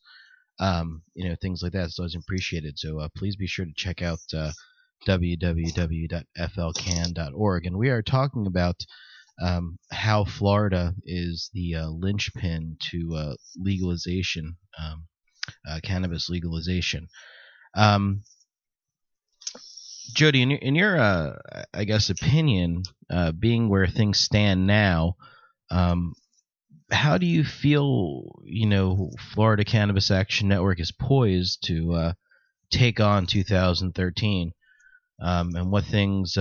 [0.61, 1.87] um, you know things like that.
[1.87, 2.79] It's always appreciated.
[2.79, 4.53] So uh, please be sure to check out uh,
[5.07, 6.17] www.flcan.org,
[7.67, 8.77] and we are talking about
[9.43, 15.07] um, how Florida is the uh, linchpin to uh, legalization, um,
[15.69, 17.09] uh, cannabis legalization.
[17.77, 18.23] Um,
[20.15, 25.17] Jodi, in your, in your uh, I guess, opinion, uh, being where things stand now,
[25.71, 26.15] um,
[26.91, 32.13] how do you feel, you know, Florida Cannabis Action Network is poised to uh,
[32.71, 34.53] take on 2013,
[35.21, 36.37] um, and what things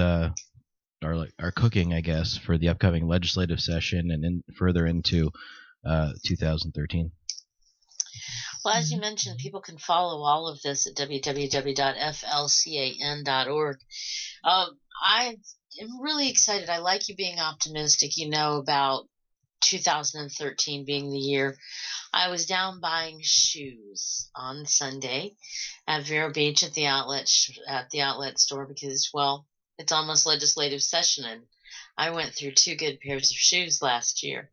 [1.03, 5.31] are like are cooking, I guess, for the upcoming legislative session and in, further into
[5.85, 7.11] 2013?
[8.63, 13.77] Well, as you mentioned, people can follow all of this at www.flcan.org.
[14.45, 15.37] Um, I
[15.81, 16.69] am really excited.
[16.69, 19.09] I like you being optimistic, you know, about
[19.61, 21.57] 2013 being the year.
[22.13, 25.35] I was down buying shoes on Sunday
[25.87, 27.29] at Vero Beach at the outlet
[27.67, 29.45] at the outlet store because well,
[29.77, 31.43] it's almost legislative session and
[31.97, 34.49] I went through two good pairs of shoes last year.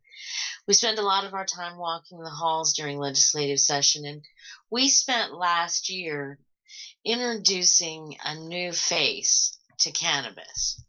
[0.67, 4.21] We spend a lot of our time walking the halls during legislative session, and
[4.69, 6.39] we spent last year
[7.03, 10.83] introducing a new face to cannabis.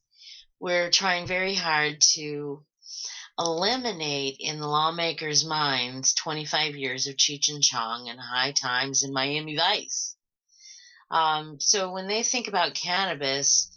[0.60, 2.64] We're trying very hard to
[3.38, 9.14] eliminate in the lawmakers' minds 25 years of Cheech and Chong and High Times and
[9.14, 10.16] Miami Vice.
[11.10, 13.71] Um, so when they think about cannabis,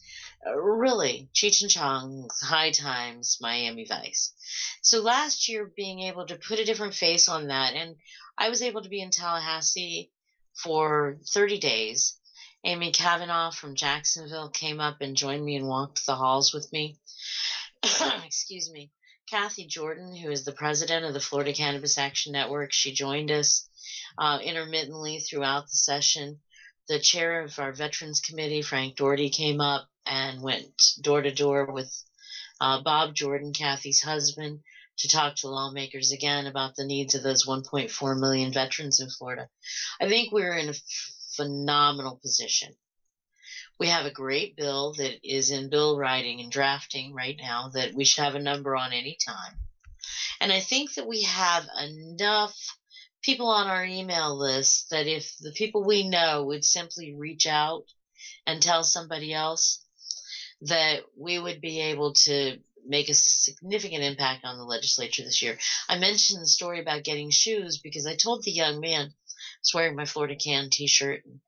[0.53, 4.33] really, Cheech and Chong, High Times, Miami Vice.
[4.81, 7.95] So last year, being able to put a different face on that, and
[8.37, 10.11] I was able to be in Tallahassee
[10.53, 12.17] for 30 days.
[12.63, 16.97] Amy Kavanaugh from Jacksonville came up and joined me and walked the halls with me.
[18.25, 18.91] Excuse me.
[19.29, 23.67] Kathy Jordan, who is the president of the Florida Cannabis Action Network, she joined us
[24.17, 26.39] uh, intermittently throughout the session.
[26.87, 30.69] The chair of our Veterans Committee, Frank Doherty, came up and went
[31.01, 31.91] door to door with
[32.61, 34.61] uh, Bob Jordan, Kathy's husband,
[34.97, 39.49] to talk to lawmakers again about the needs of those 1.4 million veterans in Florida.
[39.99, 40.73] I think we're in a
[41.35, 42.73] phenomenal position.
[43.77, 47.93] We have a great bill that is in bill writing and drafting right now that
[47.93, 49.59] we should have a number on any time.
[50.39, 52.55] And I think that we have enough
[53.21, 57.83] people on our email list that if the people we know would simply reach out
[58.45, 59.84] and tell somebody else,
[60.65, 65.57] that we would be able to make a significant impact on the legislature this year.
[65.89, 69.73] I mentioned the story about getting shoes because I told the young man, I was
[69.73, 71.39] wearing my Florida Can T-shirt, and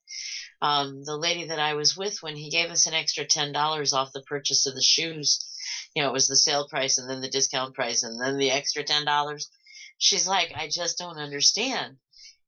[0.62, 3.94] um, the lady that I was with when he gave us an extra ten dollars
[3.94, 5.44] off the purchase of the shoes.
[5.96, 8.52] You know, it was the sale price and then the discount price and then the
[8.52, 9.50] extra ten dollars.
[10.00, 11.98] She's like, I just don't understand.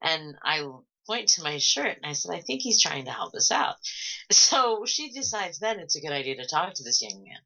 [0.02, 0.68] And I
[1.10, 3.76] point to my shirt and I said, I think he's trying to help us out.
[4.32, 7.40] So she decides then it's a good idea to talk to this young man.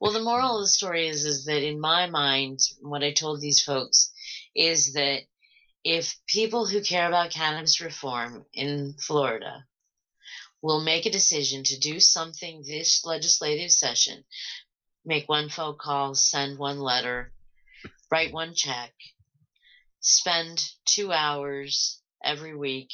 [0.00, 3.42] Well, the moral of the story is, is that in my mind, what I told
[3.42, 4.10] these folks
[4.56, 5.20] is that
[5.84, 9.66] if people who care about cannabis reform in Florida
[10.62, 14.24] will make a decision to do something this legislative session
[15.04, 17.34] make one phone call, send one letter,
[18.10, 18.94] write one check,
[20.00, 22.90] spend two hours every week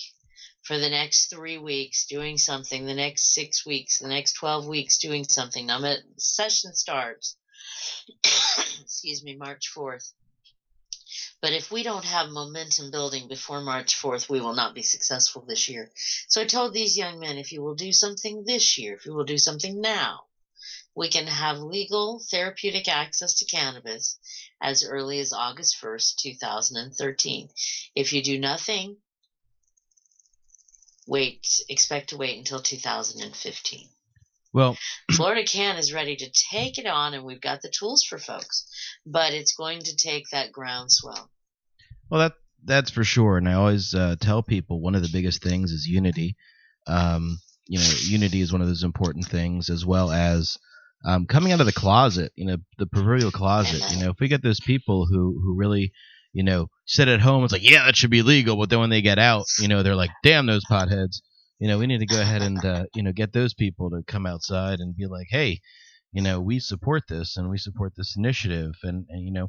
[0.63, 4.99] for the next three weeks doing something, the next six weeks, the next 12 weeks
[4.99, 5.67] doing something.
[5.67, 7.37] Now, my session starts,
[8.83, 10.13] excuse me, March 4th.
[11.43, 15.43] But if we don't have momentum building before March 4th, we will not be successful
[15.43, 15.91] this year.
[16.29, 19.15] So I told these young men if you will do something this year, if you
[19.15, 20.27] will do something now,
[20.95, 24.19] we can have legal therapeutic access to cannabis
[24.61, 27.49] as early as August 1st, 2013.
[27.95, 28.99] If you do nothing,
[31.11, 33.89] wait, expect to wait until 2015.
[34.53, 34.79] Well,
[35.13, 38.65] Florida Can is ready to take it on, and we've got the tools for folks,
[39.05, 41.29] but it's going to take that groundswell.
[42.09, 45.43] Well, that that's for sure, and I always uh, tell people one of the biggest
[45.43, 46.37] things is unity.
[46.87, 50.57] Um, you know, unity is one of those important things, as well as
[51.05, 52.33] um, coming out of the closet.
[52.37, 53.83] You know, the proverbial closet.
[53.93, 55.93] You know, if we get those people who who really
[56.33, 57.45] you know, sit at home.
[57.45, 58.57] It's like, yeah, that should be legal.
[58.57, 61.21] But then when they get out, you know, they're like, damn those potheads.
[61.59, 64.03] You know, we need to go ahead and, uh, you know, get those people to
[64.07, 65.61] come outside and be like, hey,
[66.13, 68.73] you know, we support this and we support this initiative.
[68.83, 69.49] And, and you know,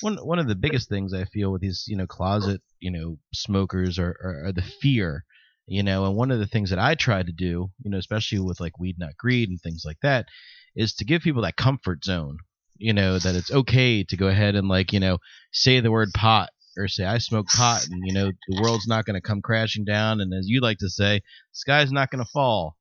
[0.00, 3.18] one one of the biggest things I feel with these, you know, closet, you know,
[3.34, 5.24] smokers are, are, are the fear.
[5.66, 8.38] You know, and one of the things that I try to do, you know, especially
[8.38, 10.26] with like weed not greed and things like that,
[10.74, 12.38] is to give people that comfort zone
[12.78, 15.18] you know that it's okay to go ahead and like you know
[15.52, 19.04] say the word pot or say I smoke pot and you know the world's not
[19.04, 22.24] going to come crashing down and as you like to say the sky's not going
[22.24, 22.76] to fall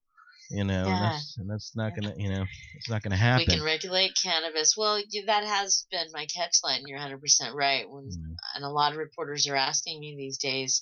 [0.50, 0.94] you know yeah.
[0.94, 3.54] and, that's, and that's not going to you know it's not going to happen we
[3.56, 7.20] can regulate cannabis well that has been my catch line you're 100%
[7.54, 8.34] right when mm-hmm.
[8.56, 10.82] and a lot of reporters are asking me these days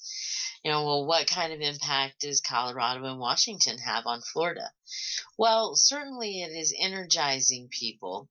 [0.63, 4.69] you know well what kind of impact does colorado and washington have on florida
[5.37, 8.29] well certainly it is energizing people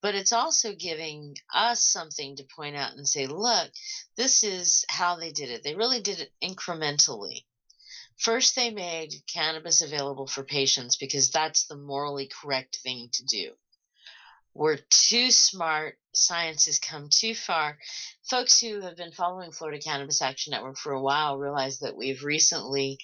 [0.00, 3.70] but it's also giving us something to point out and say, look,
[4.16, 5.62] this is how they did it.
[5.62, 7.44] They really did it incrementally.
[8.16, 13.52] First, they made cannabis available for patients because that's the morally correct thing to do.
[14.54, 15.98] We're too smart.
[16.12, 17.76] Science has come too far.
[18.30, 22.22] Folks who have been following Florida Cannabis Action Network for a while realize that we've
[22.22, 22.98] recently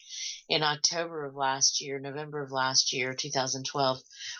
[0.48, 3.98] in October of last year, November of last year, 2012,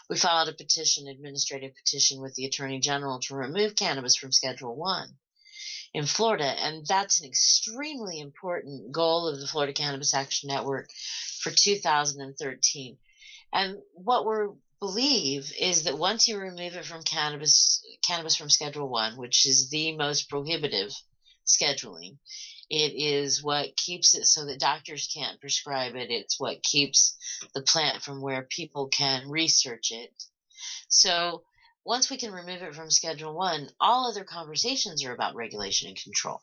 [0.09, 4.77] we filed a petition, administrative petition with the Attorney General to remove cannabis from Schedule
[4.77, 5.09] 1
[5.94, 6.44] in Florida.
[6.44, 10.88] And that's an extremely important goal of the Florida Cannabis Action Network
[11.42, 12.99] for 2013.
[13.53, 18.88] And what we believe is that once you remove it from cannabis, cannabis from Schedule
[18.88, 20.93] 1, which is the most prohibitive
[21.47, 22.16] scheduling,
[22.71, 26.11] it is what keeps it so that doctors can't prescribe it.
[26.11, 27.16] It's what keeps
[27.55, 30.12] the plant from where people can research it.
[30.88, 31.43] So
[31.85, 36.01] once we can remove it from Schedule 1, all other conversations are about regulation and
[36.01, 36.40] control.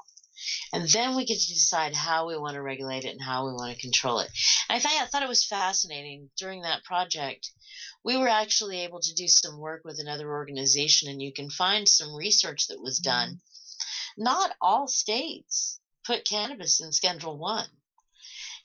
[0.73, 3.53] And then we get to decide how we want to regulate it and how we
[3.53, 4.29] want to control it.
[4.69, 7.51] And I, thought, I thought it was fascinating during that project.
[8.03, 11.87] We were actually able to do some work with another organization, and you can find
[11.87, 13.29] some research that was done.
[13.29, 14.23] Mm-hmm.
[14.23, 17.67] Not all states put cannabis in Schedule 1.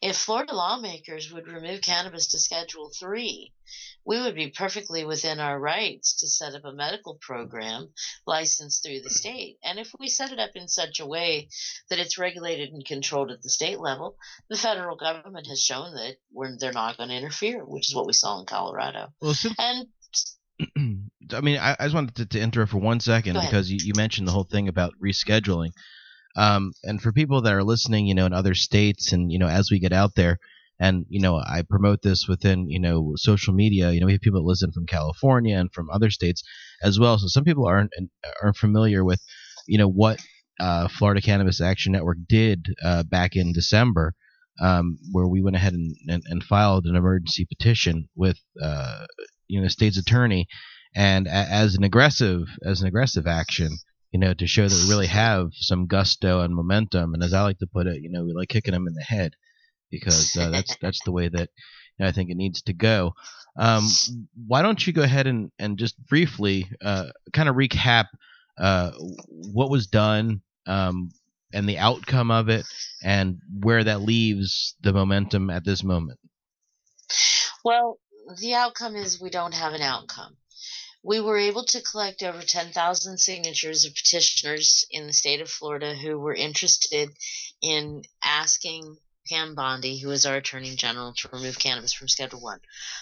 [0.03, 3.53] If Florida lawmakers would remove cannabis to Schedule 3,
[4.05, 7.89] we would be perfectly within our rights to set up a medical program
[8.27, 9.59] licensed through the state.
[9.63, 11.49] And if we set it up in such a way
[11.89, 14.17] that it's regulated and controlled at the state level,
[14.51, 16.17] the federal government has shown that
[16.59, 19.13] they're not going to interfere, which is what we saw in Colorado.
[19.21, 19.87] Well, since- and
[21.33, 23.93] I mean, I, I just wanted to, to, interrupt for one second because you, you
[23.97, 25.71] mentioned the whole thing about rescheduling.
[26.37, 29.49] Um, and for people that are listening, you know, in other states, and you know,
[29.49, 30.39] as we get out there,
[30.81, 33.93] and you know, I promote this within you know social media.
[33.93, 36.43] You know, we have people that listen from California and from other states
[36.83, 37.19] as well.
[37.19, 37.93] So some people aren't
[38.43, 39.21] aren't familiar with,
[39.67, 40.21] you know, what
[40.61, 44.15] uh, Florida Cannabis Action Network did uh, back in December,
[44.61, 49.07] um, where we went ahead and, and, and, filed an emergency petition with uh,
[49.49, 50.47] you know the state's attorney,
[50.95, 53.71] and a, as an aggressive as an aggressive action
[54.13, 57.15] you know, to show that we really have some gusto and momentum.
[57.15, 59.03] And as I like to put it, you know, we like kicking them in the
[59.03, 59.35] head
[59.91, 61.49] because uh, that's that's the way that
[61.99, 63.15] you know, I think it needs to go.
[63.57, 63.87] Um,
[64.47, 68.07] why don't you go ahead and, and just briefly uh, kind of recap
[68.59, 68.93] uh,
[69.29, 71.11] what was done um,
[71.53, 72.65] and the outcome of it
[73.03, 76.19] and where that leaves the momentum at this moment?
[77.65, 77.99] Well,
[78.41, 80.37] the outcome is we don't have an outcome
[81.03, 85.95] we were able to collect over 10,000 signatures of petitioners in the state of Florida
[85.95, 87.11] who were interested
[87.61, 88.97] in asking
[89.29, 92.61] Pam Bondi, who is our Attorney General, to remove cannabis from Schedule 1.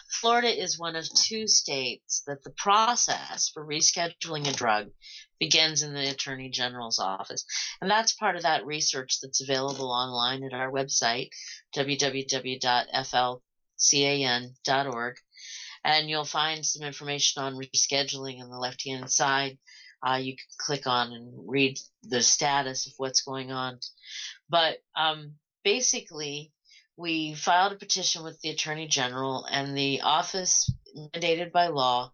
[0.08, 4.90] Florida is one of two states that the process for rescheduling a drug
[5.38, 7.46] begins in the Attorney General's office.
[7.80, 11.30] And that's part of that research that's available online at our website,
[11.74, 12.60] www.flcan.org.
[15.84, 19.58] And you'll find some information on rescheduling on the left hand side.
[20.06, 23.78] Uh, you can click on and read the status of what's going on.
[24.48, 26.52] But um, basically,
[26.96, 32.12] we filed a petition with the Attorney General, and the office, mandated by law,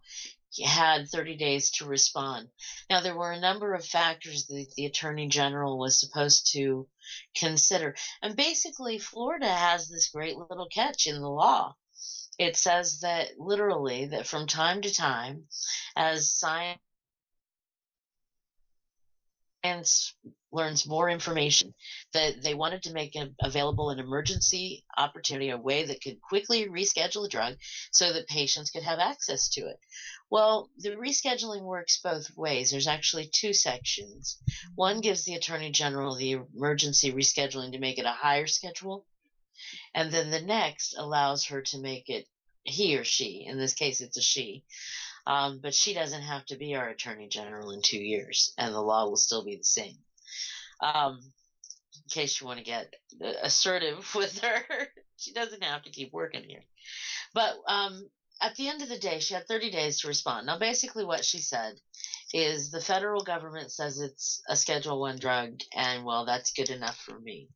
[0.65, 2.47] had 30 days to respond.
[2.89, 6.87] Now, there were a number of factors that the Attorney General was supposed to
[7.35, 7.95] consider.
[8.21, 11.75] And basically, Florida has this great little catch in the law.
[12.37, 15.47] It says that literally that from time to time,
[15.95, 16.79] as science
[20.51, 21.73] learns more information
[22.13, 27.25] that they wanted to make available an emergency opportunity a way that could quickly reschedule
[27.25, 27.55] a drug
[27.91, 29.79] so that patients could have access to it.
[30.29, 32.71] Well the rescheduling works both ways.
[32.71, 34.37] There's actually two sections.
[34.75, 39.05] One gives the attorney general the emergency rescheduling to make it a higher schedule
[39.93, 42.25] and then the next allows her to make it
[42.63, 44.63] he or she in this case it's a she
[45.27, 48.79] um, but she doesn't have to be our attorney general in two years, and the
[48.79, 49.97] law will still be the same.
[50.81, 51.19] Um,
[51.95, 52.93] in case you want to get
[53.43, 54.63] assertive with her,
[55.17, 56.63] she doesn't have to keep working here.
[57.33, 58.09] But um,
[58.41, 60.45] at the end of the day, she had 30 days to respond.
[60.45, 61.73] Now, basically, what she said
[62.33, 66.97] is the federal government says it's a Schedule One drug, and well, that's good enough
[66.97, 67.49] for me.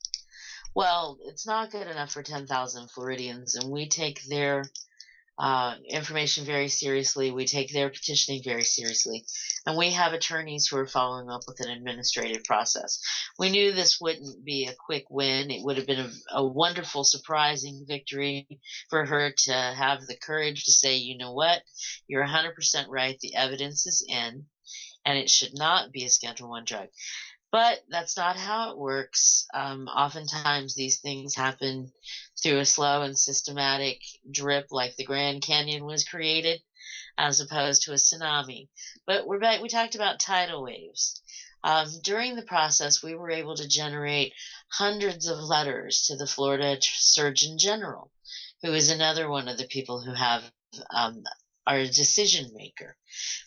[0.74, 4.64] Well, it's not good enough for 10,000 Floridians, and we take their
[5.38, 7.32] uh, information very seriously.
[7.32, 9.26] We take their petitioning very seriously.
[9.66, 13.00] And we have attorneys who are following up with an administrative process.
[13.40, 15.52] We knew this wouldn't be a quick win.
[15.52, 18.48] It would have been a, a wonderful, surprising victory
[18.90, 21.64] for her to have the courage to say, you know what,
[22.08, 22.54] you're 100%
[22.90, 23.18] right.
[23.20, 24.46] The evidence is in,
[25.06, 26.88] and it should not be a Schedule 1 drug.
[27.52, 29.46] But that's not how it works.
[29.54, 31.92] Um, oftentimes, these things happen
[32.42, 36.62] through a slow and systematic drip, like the Grand Canyon was created,
[37.18, 38.70] as opposed to a tsunami.
[39.06, 39.62] But we're back.
[39.62, 41.22] We talked about tidal waves.
[41.64, 44.34] Um, during the process, we were able to generate
[44.70, 48.12] hundreds of letters to the Florida Surgeon General,
[48.64, 50.44] who is another one of the people who have
[50.96, 51.24] um,
[51.68, 52.96] are a decision maker.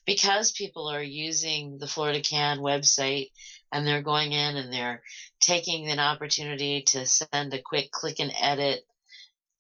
[0.07, 3.31] Because people are using the Florida Can website
[3.75, 5.03] and they're going in and they're
[5.41, 8.87] taking an opportunity to send a quick click and edit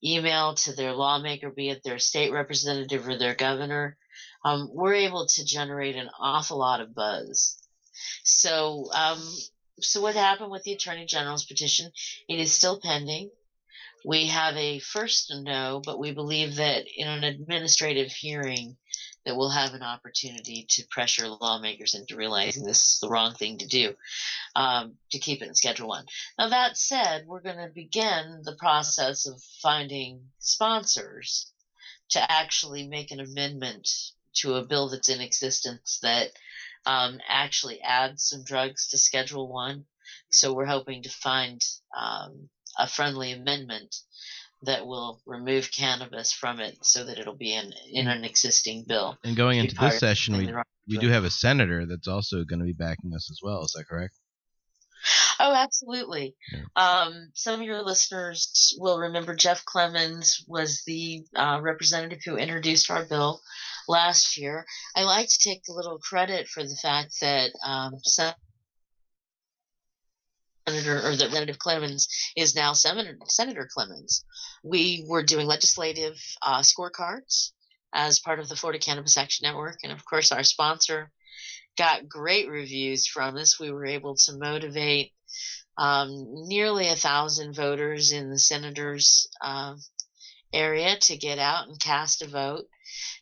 [0.04, 3.96] email to their lawmaker, be it their state representative or their governor,
[4.44, 7.58] um, we're able to generate an awful lot of buzz.
[8.22, 9.20] So, um,
[9.80, 11.90] so what happened with the Attorney General's petition?
[12.28, 13.30] It is still pending.
[14.04, 18.76] We have a first no, but we believe that in an administrative hearing,
[19.24, 23.58] that we'll have an opportunity to pressure lawmakers into realizing this is the wrong thing
[23.58, 23.94] to do
[24.54, 26.04] um, to keep it in Schedule 1.
[26.38, 31.52] Now, that said, we're going to begin the process of finding sponsors
[32.10, 33.88] to actually make an amendment
[34.34, 36.30] to a bill that's in existence that
[36.86, 39.84] um, actually adds some drugs to Schedule 1.
[40.30, 41.64] So we're hoping to find
[41.96, 42.48] um,
[42.78, 43.96] a friendly amendment
[44.64, 49.18] that will remove cannabis from it so that it'll be in, in an existing bill.
[49.24, 50.52] And going into this session, we,
[50.88, 53.62] we do have a senator that's also going to be backing us as well.
[53.64, 54.14] Is that correct?
[55.38, 56.34] Oh, absolutely.
[56.52, 56.60] Yeah.
[56.76, 62.90] Um, some of your listeners will remember Jeff Clemens was the uh, representative who introduced
[62.90, 63.42] our bill
[63.86, 64.64] last year.
[64.96, 68.38] I like to take a little credit for the fact that um, Senator
[70.66, 74.24] or that Representative Clemens is now Senator, Senator Clemens.
[74.62, 77.52] We were doing legislative uh, scorecards
[77.92, 81.10] as part of the Florida Cannabis Action Network, and of course, our sponsor
[81.76, 83.60] got great reviews from us.
[83.60, 85.12] We were able to motivate
[85.76, 86.10] um,
[86.46, 89.74] nearly a thousand voters in the senators' uh,
[90.54, 92.66] area to get out and cast a vote.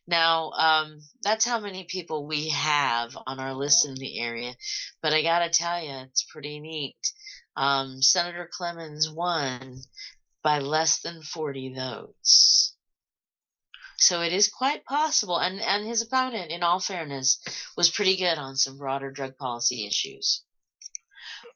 [0.06, 4.54] Now, um, that's how many people we have on our list in the area.
[5.00, 6.96] But I got to tell you, it's pretty neat.
[7.56, 9.78] Um, Senator Clemens won
[10.42, 12.74] by less than 40 votes.
[13.96, 17.38] So it is quite possible, and, and his opponent, in all fairness,
[17.76, 20.42] was pretty good on some broader drug policy issues.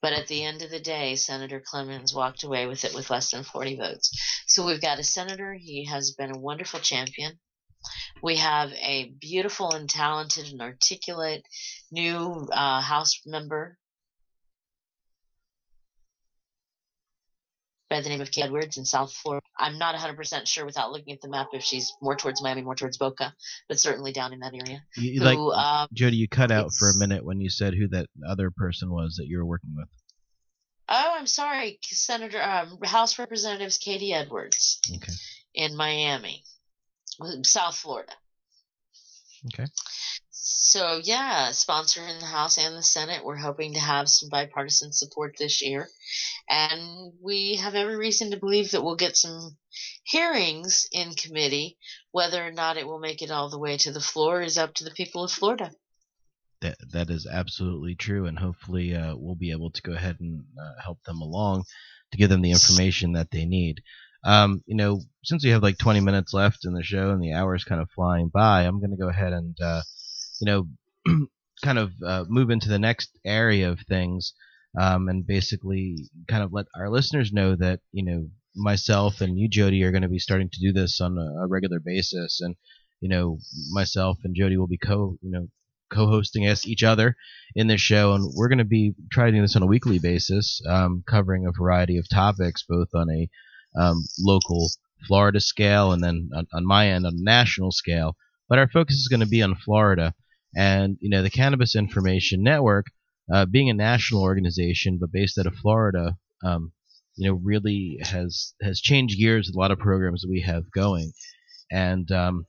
[0.02, 3.30] But at the end of the day, Senator Clemens walked away with it with less
[3.30, 4.10] than 40 votes.
[4.46, 5.54] So we've got a senator.
[5.54, 7.38] He has been a wonderful champion.
[8.22, 11.44] We have a beautiful and talented and articulate
[11.90, 13.78] new uh, House member
[17.88, 19.44] by the name of Kate Edwards in South Florida.
[19.58, 22.74] I'm not 100% sure without looking at the map if she's more towards Miami, more
[22.74, 23.32] towards Boca,
[23.68, 24.82] but certainly down in that area.
[24.96, 27.88] You, Who, like um, Jodi, you cut out for a minute when you said who
[27.88, 29.88] that other person was that you were working with.
[30.88, 35.12] oh, I'm sorry, Senator um, House Representatives Katie Edwards Okay.
[35.54, 36.42] in Miami,
[37.42, 38.12] South Florida.
[39.54, 39.66] Okay.
[40.48, 43.24] So yeah, sponsor in the House and the Senate.
[43.24, 45.88] We're hoping to have some bipartisan support this year,
[46.48, 49.56] and we have every reason to believe that we'll get some
[50.04, 51.78] hearings in committee.
[52.12, 54.74] Whether or not it will make it all the way to the floor is up
[54.74, 55.72] to the people of Florida.
[56.60, 60.44] That that is absolutely true, and hopefully uh, we'll be able to go ahead and
[60.56, 61.64] uh, help them along
[62.12, 63.82] to give them the information that they need.
[64.22, 67.32] Um, you know, since we have like 20 minutes left in the show and the
[67.32, 69.82] hour is kind of flying by, I'm going to go ahead and uh,
[70.40, 71.26] you know
[71.62, 74.32] kind of uh, move into the next area of things,
[74.78, 79.48] um, and basically kind of let our listeners know that you know myself and you,
[79.48, 82.56] Jodi, are going to be starting to do this on a, a regular basis, and
[83.00, 83.38] you know
[83.70, 85.48] myself and Jodi will be co you know
[85.88, 87.14] co-hosting us each other
[87.54, 89.98] in this show, and we're going to be trying to do this on a weekly
[89.98, 93.28] basis, um, covering a variety of topics, both on a
[93.80, 94.70] um, local
[95.06, 98.16] Florida scale and then on, on my end on a national scale.
[98.48, 100.14] But our focus is going to be on Florida,
[100.56, 102.86] and you know the Cannabis Information Network,
[103.32, 106.72] uh, being a national organization but based out of Florida, um,
[107.16, 110.70] you know really has has changed gears with a lot of programs that we have
[110.70, 111.12] going,
[111.70, 112.46] and um,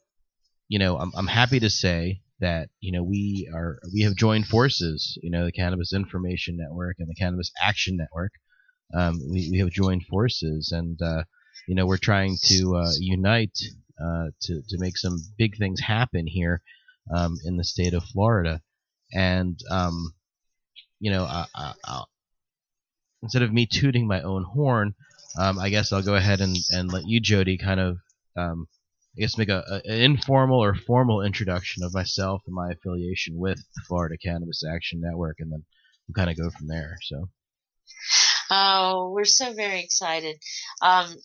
[0.70, 4.47] you know I'm, I'm happy to say that you know we are we have joined
[4.47, 8.32] forces you know the cannabis information network and the cannabis action network.
[8.93, 11.24] Um, we, we have joined forces and uh,
[11.68, 13.58] you know we're trying to uh, unite
[14.01, 16.62] uh, to, to make some big things happen here
[17.16, 18.62] um, in the state of Florida
[19.14, 20.14] and um,
[20.99, 22.03] you know I, I,
[23.24, 24.95] instead of me tooting my own horn
[25.38, 27.97] um, I guess I'll go ahead and, and let you Jodi kind of
[28.36, 28.68] um,
[29.18, 33.36] I guess make a, a, an informal or formal introduction of myself and my affiliation
[33.36, 35.64] with the Florida Cannabis Action Network, and then
[36.08, 36.97] we'll kind of go from there.
[37.01, 37.30] So,
[38.51, 40.38] Oh, we're so very excited.
[40.84, 41.16] Um,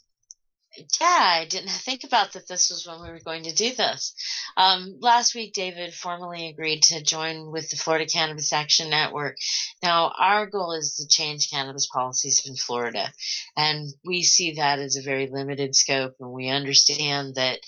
[0.77, 4.15] yeah, I didn't think about that this was when we were going to do this.
[4.57, 9.37] Um, last week, David formally agreed to join with the Florida Cannabis Action Network.
[9.83, 13.13] Now, our goal is to change cannabis policies in Florida,
[13.57, 17.61] and we see that as a very limited scope, and we understand that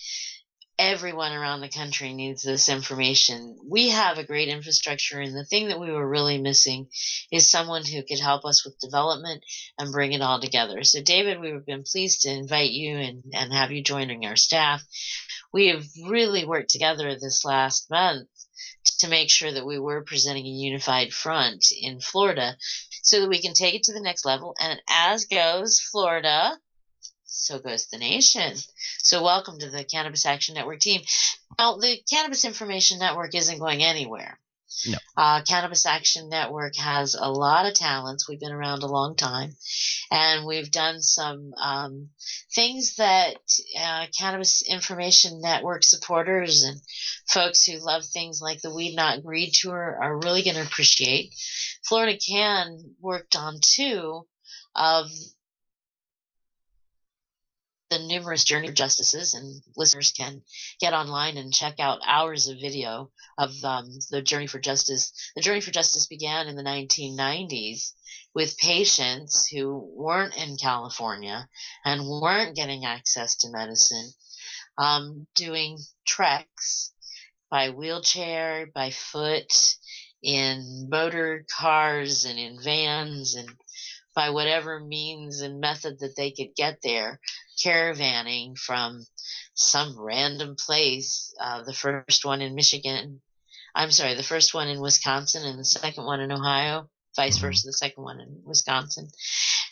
[0.78, 3.56] everyone around the country needs this information.
[3.64, 6.88] We have a great infrastructure, and the thing that we were really missing
[7.30, 9.44] is someone who could help us with development
[9.78, 10.82] and bring it all together.
[10.84, 14.82] So, David, we've been pleased to invite you and, and have you joining our staff.
[15.52, 18.28] We have really worked together this last month
[18.98, 22.56] to make sure that we were presenting a unified front in Florida
[23.02, 24.54] so that we can take it to the next level.
[24.60, 26.58] And as goes Florida,
[27.34, 28.54] so goes the nation.
[28.98, 31.02] So, welcome to the Cannabis Action Network team.
[31.58, 34.38] Now, the Cannabis Information Network isn't going anywhere.
[34.86, 34.98] No.
[35.16, 38.28] Uh, Cannabis Action Network has a lot of talents.
[38.28, 39.54] We've been around a long time,
[40.10, 42.10] and we've done some um,
[42.54, 43.36] things that
[43.78, 46.80] uh, Cannabis Information Network supporters and
[47.28, 51.34] folks who love things like the Weed Not Greed Tour are really going to appreciate.
[51.86, 54.26] Florida Can worked on two
[54.74, 55.08] of
[57.94, 60.42] the numerous Journey for Justices, and listeners can
[60.80, 65.12] get online and check out hours of video of um, the Journey for Justice.
[65.36, 67.92] The Journey for Justice began in the 1990s
[68.34, 71.48] with patients who weren't in California
[71.84, 74.10] and weren't getting access to medicine,
[74.76, 76.92] um, doing treks
[77.48, 79.76] by wheelchair, by foot,
[80.20, 83.48] in motor cars, and in vans, and
[84.16, 87.20] by whatever means and method that they could get there
[87.62, 89.04] caravanning from
[89.54, 91.32] some random place.
[91.40, 93.20] Uh, the first one in Michigan,
[93.74, 97.42] I'm sorry, the first one in Wisconsin and the second one in Ohio, vice Mhm.
[97.42, 99.08] versa, the second one in Wisconsin.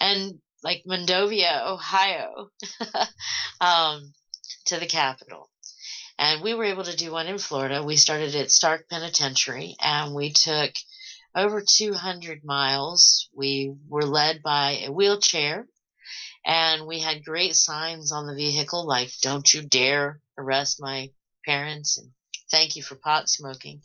[0.01, 2.51] And like Mondovia, Ohio,
[3.61, 4.13] um,
[4.67, 5.51] to the capital.
[6.19, 7.83] And we were able to do one in Florida.
[7.83, 10.73] We started at Starke Penitentiary and we took
[11.35, 13.29] over 200 miles.
[13.35, 15.67] We were led by a wheelchair
[16.45, 21.11] and we had great signs on the vehicle like don't you dare arrest my
[21.45, 22.11] parents and
[22.51, 23.81] thank you for pot smoking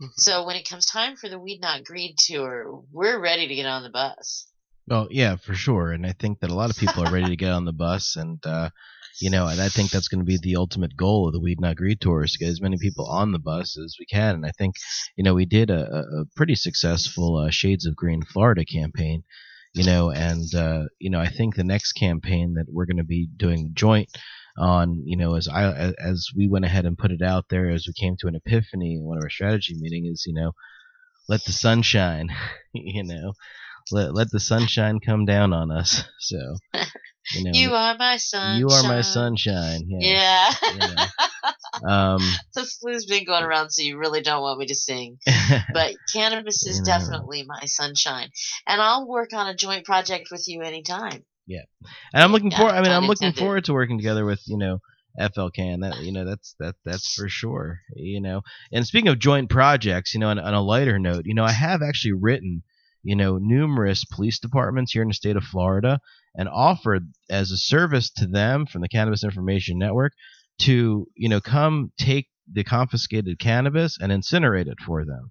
[0.00, 0.08] Mhm.
[0.16, 3.66] so when it comes time for the weed not greed tour we're ready to get
[3.66, 4.46] on the bus
[4.88, 7.36] well, yeah, for sure, and I think that a lot of people are ready to
[7.36, 8.70] get on the bus, and uh,
[9.20, 11.60] you know, and I think that's going to be the ultimate goal of the Weed
[11.60, 14.34] Not Greed tour is to get as many people on the bus as we can,
[14.34, 14.74] and I think,
[15.16, 19.22] you know, we did a, a a pretty successful uh, Shades of Green Florida campaign
[19.74, 23.04] you know, and uh, you know, I think the next campaign that we're going to
[23.04, 24.10] be doing joint
[24.58, 27.86] on, you know, as I as we went ahead and put it out there as
[27.86, 30.52] we came to an epiphany in one of our strategy meeting is, you know,
[31.28, 32.28] let the sunshine,
[32.72, 33.32] you know,
[33.90, 36.04] let let the sunshine come down on us.
[36.18, 36.56] So,
[37.30, 38.60] you know, you are my sunshine.
[38.60, 39.86] You are my sunshine.
[39.88, 40.52] Yeah.
[40.76, 41.06] yeah.
[41.82, 42.20] Um,
[42.54, 45.18] the flu's been going around, so you really don't want me to sing.
[45.72, 48.28] but cannabis is definitely my sunshine,
[48.66, 51.24] and I'll work on a joint project with you anytime.
[51.46, 51.62] Yeah,
[52.12, 52.74] and I'm looking yeah, forward.
[52.74, 53.40] I mean, I'm looking intended.
[53.40, 54.78] forward to working together with you know
[55.18, 55.80] FLCAN.
[55.80, 57.80] That you know, that's that that's for sure.
[57.96, 61.34] You know, and speaking of joint projects, you know, on, on a lighter note, you
[61.34, 62.62] know, I have actually written
[63.02, 66.00] you know numerous police departments here in the state of Florida
[66.34, 70.12] and offered as a service to them from the Cannabis Information Network
[70.60, 75.30] to you know come take the confiscated cannabis and incinerate it for them.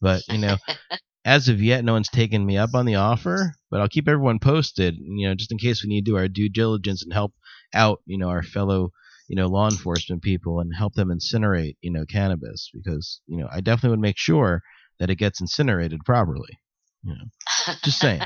[0.00, 0.56] But you know,
[1.24, 3.54] as of yet, no one's taken me up on the offer.
[3.70, 4.96] But I'll keep everyone posted.
[4.98, 7.34] You know, just in case we need to do our due diligence and help
[7.74, 8.00] out.
[8.06, 8.92] You know, our fellow
[9.28, 13.48] you know law enforcement people and help them incinerate you know cannabis because you know
[13.52, 14.62] I definitely would make sure
[14.98, 16.58] that it gets incinerated properly.
[17.04, 18.22] You know, just saying.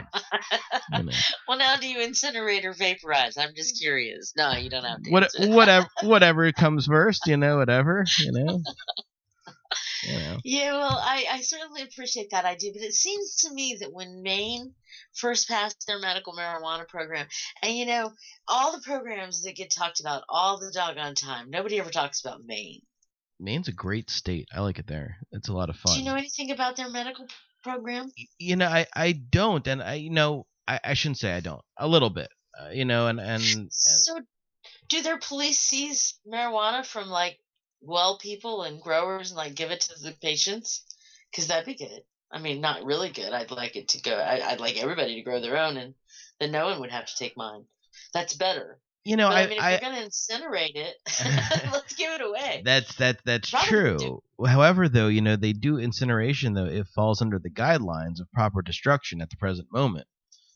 [0.93, 1.13] you know.
[1.49, 3.37] Well, now do you incinerate or vaporize?
[3.37, 4.33] I'm just curious.
[4.37, 5.11] No, you don't have to.
[5.11, 8.61] What, whatever, whatever comes first, you know, whatever, you know.
[10.05, 10.39] You know.
[10.45, 14.23] Yeah, well, I, I certainly appreciate that idea, but it seems to me that when
[14.23, 14.75] Maine
[15.15, 17.27] first passed their medical marijuana program,
[17.63, 18.11] and you know,
[18.49, 22.45] all the programs that get talked about all the doggone time, nobody ever talks about
[22.45, 22.83] Maine.
[23.39, 24.49] Maine's a great state.
[24.55, 25.17] I like it there.
[25.33, 25.95] It's a lot of fun.
[25.95, 27.27] Do you know anything about their medical
[27.63, 28.11] program?
[28.39, 31.63] You know, I, I don't, and I you know I, I shouldn't say I don't.
[31.77, 32.29] A little bit,
[32.61, 34.21] uh, you know, and, and and so
[34.89, 37.39] do their police seize marijuana from like
[37.81, 40.85] well people and growers and like give it to the patients?
[41.31, 42.03] Because that'd be good.
[42.31, 43.33] I mean, not really good.
[43.33, 44.15] I'd like it to go.
[44.15, 45.95] I, would like everybody to grow their own, and
[46.41, 47.65] then no one would have to take mine.
[48.15, 48.79] That's better.
[49.05, 50.95] You know, but, I, I mean, if I, we're gonna incinerate it,
[51.73, 52.63] let's give it away.
[52.65, 54.23] That's that that's true.
[54.45, 58.63] However, though, you know, they do incineration though it falls under the guidelines of proper
[58.63, 60.07] destruction at the present moment.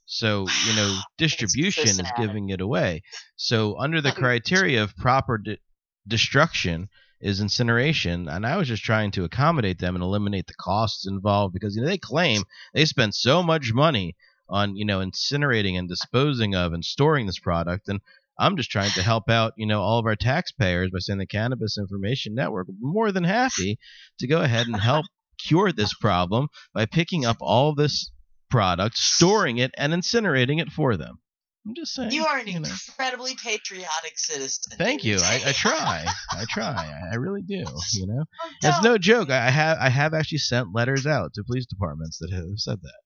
[0.06, 3.02] So you know, distribution so is giving it away.
[3.34, 5.58] So under the criteria of proper de-
[6.06, 6.88] destruction
[7.20, 11.52] is incineration, and I was just trying to accommodate them and eliminate the costs involved
[11.52, 12.44] because you know they claim
[12.74, 14.14] they spent so much money
[14.48, 18.00] on you know incinerating and disposing of and storing this product and
[18.38, 21.26] I'm just trying to help out, you know, all of our taxpayers by saying the
[21.26, 23.78] Cannabis Information Network more than happy
[24.18, 25.06] to go ahead and help
[25.38, 28.10] cure this problem by picking up all this
[28.50, 31.18] product, storing it, and incinerating it for them.
[31.66, 32.12] I'm just saying.
[32.12, 32.68] You are an you know.
[32.68, 34.76] incredibly patriotic citizen.
[34.78, 35.18] Thank you.
[35.20, 36.06] I, I try.
[36.30, 36.94] I try.
[37.12, 37.64] I really do.
[37.94, 39.30] You know, oh, it's no joke.
[39.30, 43.05] I have I have actually sent letters out to police departments that have said that.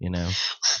[0.00, 0.30] You know,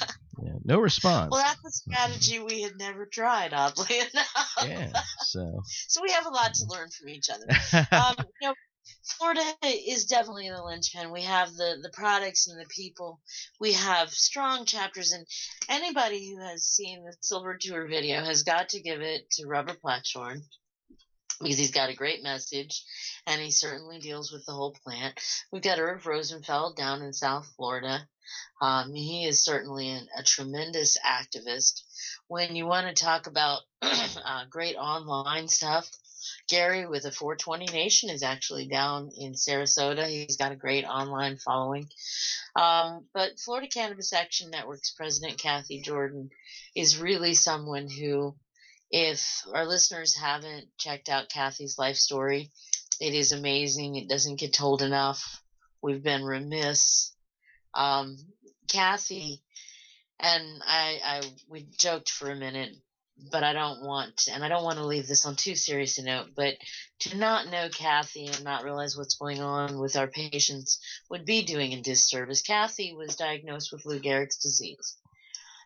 [0.42, 1.30] yeah, no response.
[1.30, 4.54] Well, that's a strategy we had never tried, oddly enough.
[4.64, 4.92] Yeah,
[5.26, 5.60] so.
[5.66, 7.46] so we have a lot to learn from each other.
[7.92, 8.54] Um, you know,
[9.04, 11.12] Florida is definitely the linchpin.
[11.12, 13.20] We have the the products and the people.
[13.60, 15.26] We have strong chapters, and
[15.68, 19.82] anybody who has seen the Silver Tour video has got to give it to Robert
[19.82, 20.40] Platshorn
[21.40, 22.84] because he's got a great message
[23.26, 25.18] and he certainly deals with the whole plant.
[25.52, 28.06] We've got Irv Rosenfeld down in South Florida.
[28.60, 31.82] Um, he is certainly an, a tremendous activist.
[32.28, 35.90] When you want to talk about uh, great online stuff,
[36.48, 40.06] Gary with the 420 Nation is actually down in Sarasota.
[40.06, 41.88] He's got a great online following.
[42.54, 46.30] Um, but Florida Cannabis Action Network's president, Kathy Jordan,
[46.74, 48.34] is really someone who
[48.90, 52.50] if our listeners haven't checked out Kathy's life story,
[53.00, 53.96] it is amazing.
[53.96, 55.42] It doesn't get told enough.
[55.82, 57.14] We've been remiss.
[57.72, 58.18] Um,
[58.68, 59.42] Kathy
[60.18, 62.76] and I, I, we joked for a minute,
[63.30, 66.04] but I don't want, and I don't want to leave this on too serious a
[66.04, 66.56] note, but
[67.00, 70.78] to not know Kathy and not realize what's going on with our patients
[71.08, 72.42] would be doing a disservice.
[72.42, 74.99] Kathy was diagnosed with Lou Gehrig's disease.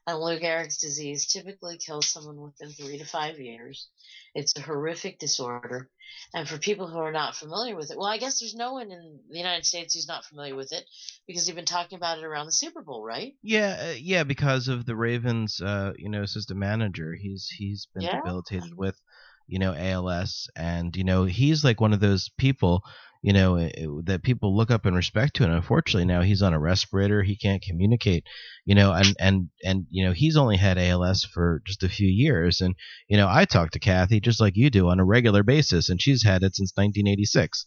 [0.07, 3.88] And Lou Gehrig's disease typically kills someone within three to five years.
[4.34, 5.88] It's a horrific disorder.
[6.34, 8.90] And for people who are not familiar with it, well, I guess there's no one
[8.90, 10.84] in the United States who's not familiar with it
[11.26, 13.34] because you've been talking about it around the Super Bowl, right?
[13.42, 17.14] Yeah, uh, yeah, because of the Ravens, uh, you know, assistant manager.
[17.14, 18.16] He's he's been yeah.
[18.16, 19.00] debilitated with,
[19.46, 22.82] you know, ALS, and you know, he's like one of those people
[23.25, 25.45] you know, it, that people look up and respect to.
[25.45, 27.22] And unfortunately, now he's on a respirator.
[27.22, 28.25] He can't communicate,
[28.66, 32.07] you know, and, and, and, you know, he's only had ALS for just a few
[32.07, 32.61] years.
[32.61, 32.75] And,
[33.09, 36.03] you know, I talk to Kathy just like you do on a regular basis, and
[36.03, 37.64] she's had it since 1986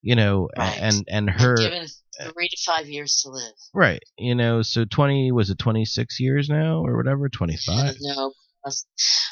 [0.00, 0.78] you know, Right.
[0.80, 1.86] and and her Given
[2.32, 3.54] three to five years to live.
[3.74, 7.96] right, you know, so 20 was it 26 years now or whatever, 25.
[8.02, 8.32] No.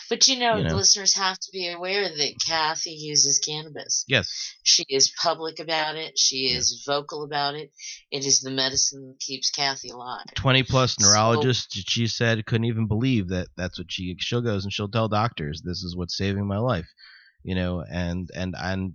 [0.09, 0.77] But you know, You know.
[0.77, 4.05] listeners have to be aware that Kathy uses cannabis.
[4.07, 4.55] Yes.
[4.62, 6.18] She is public about it.
[6.18, 6.59] She Yeah.
[6.59, 7.72] is vocal about it.
[8.11, 10.24] It is the medicine that keeps Kathy alive.
[10.37, 14.64] 20 plus So- neurologists she said couldn't even believe that that's what she she'll goes
[14.64, 16.87] and she'll tell doctors this is what's saving my life
[17.43, 18.95] you know and and and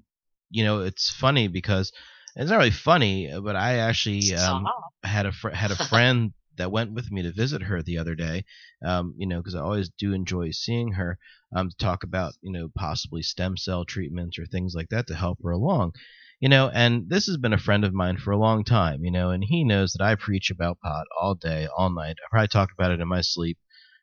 [0.49, 1.91] you know it's funny because
[2.35, 4.65] it's not really funny but i actually um,
[5.03, 8.13] had a fr- had a friend that went with me to visit her the other
[8.13, 8.45] day
[8.85, 11.17] um, you know because i always do enjoy seeing her
[11.55, 15.15] um, to talk about you know possibly stem cell treatments or things like that to
[15.15, 15.91] help her along
[16.39, 19.11] you know and this has been a friend of mine for a long time you
[19.11, 22.47] know and he knows that i preach about pot all day all night i probably
[22.47, 23.57] talk about it in my sleep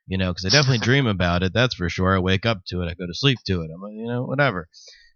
[0.07, 2.83] you know because i definitely dream about it that's for sure i wake up to
[2.83, 4.69] it i go to sleep to it i'm like, you know whatever.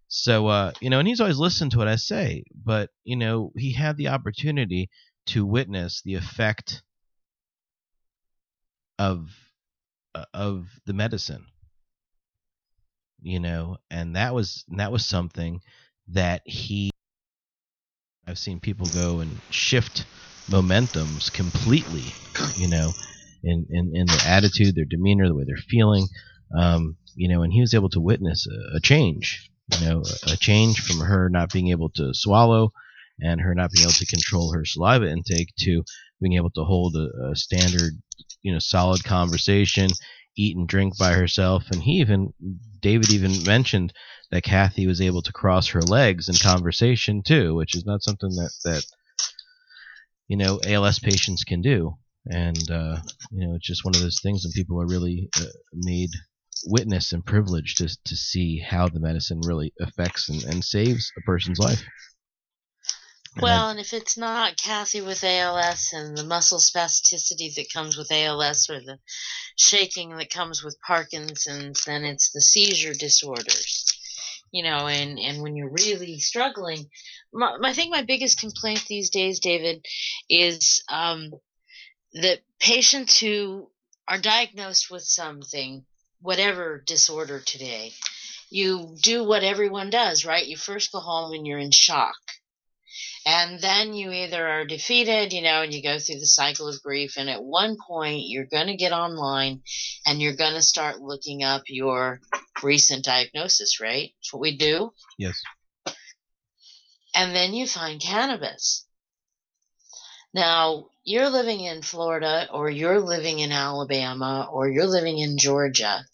[0.09, 3.51] So uh you know and he's always listened to what i say but you know
[3.57, 4.91] he had the opportunity
[5.27, 6.83] to witness the effect
[8.99, 9.29] of
[10.15, 11.47] uh, of the medicine.
[13.23, 15.61] You know and that was that was something
[16.09, 16.91] that he
[18.27, 20.05] I've seen people go and shift
[20.49, 22.05] momentums completely,
[22.57, 22.93] you know,
[23.43, 26.07] in, in, in their attitude, their demeanor, the way they're feeling,
[26.57, 30.33] um, you know, and he was able to witness a, a change, you know, a,
[30.33, 32.73] a change from her not being able to swallow
[33.21, 35.83] and her not being able to control her saliva intake to
[36.21, 37.95] being able to hold a, a standard,
[38.43, 39.89] you know, solid conversation,
[40.37, 41.65] eat and drink by herself.
[41.71, 42.33] And he even,
[42.81, 43.93] David even mentioned
[44.31, 48.31] that Kathy was able to cross her legs in conversation too, which is not something
[48.31, 48.85] that that
[50.29, 51.97] you know ALS patients can do.
[52.27, 52.97] And uh,
[53.31, 56.11] you know, it's just one of those things when people are really uh, made
[56.67, 61.21] witness and privileged to to see how the medicine really affects and, and saves a
[61.23, 61.83] person's life.
[63.41, 68.13] Well, and if it's not Kathy with ALS and the muscle spasticity that comes with
[68.13, 68.99] ALS or the
[69.57, 73.87] shaking that comes with Parkinson's, then it's the seizure disorders.
[74.51, 76.91] You know, and, and when you're really struggling,
[77.33, 79.87] my, I think my biggest complaint these days, David,
[80.29, 81.33] is um,
[82.13, 83.71] that patients who
[84.07, 85.87] are diagnosed with something,
[86.21, 87.95] whatever disorder today,
[88.51, 90.47] you do what everyone does, right?
[90.47, 92.15] You first go home and you're in shock.
[93.25, 96.83] And then you either are defeated, you know, and you go through the cycle of
[96.83, 97.15] grief.
[97.17, 99.63] And at one point, you're going to get online
[100.07, 102.21] and you're going to start looking up your
[102.63, 104.11] recent diagnosis, right?
[104.19, 104.93] That's what we do.
[105.19, 105.41] Yes.
[107.15, 108.87] And then you find cannabis.
[110.35, 116.05] Now, you're living in Florida or you're living in Alabama or you're living in Georgia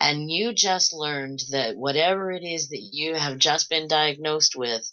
[0.00, 4.90] and you just learned that whatever it is that you have just been diagnosed with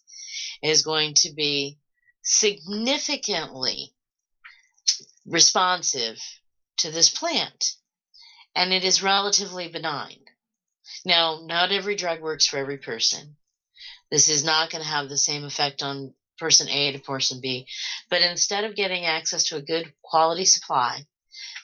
[0.61, 1.77] is going to be
[2.23, 3.93] significantly
[5.25, 6.17] responsive
[6.77, 7.73] to this plant.
[8.55, 10.19] And it is relatively benign.
[11.05, 13.35] Now, not every drug works for every person.
[14.09, 17.67] This is not going to have the same effect on person A to person B.
[18.09, 21.05] But instead of getting access to a good quality supply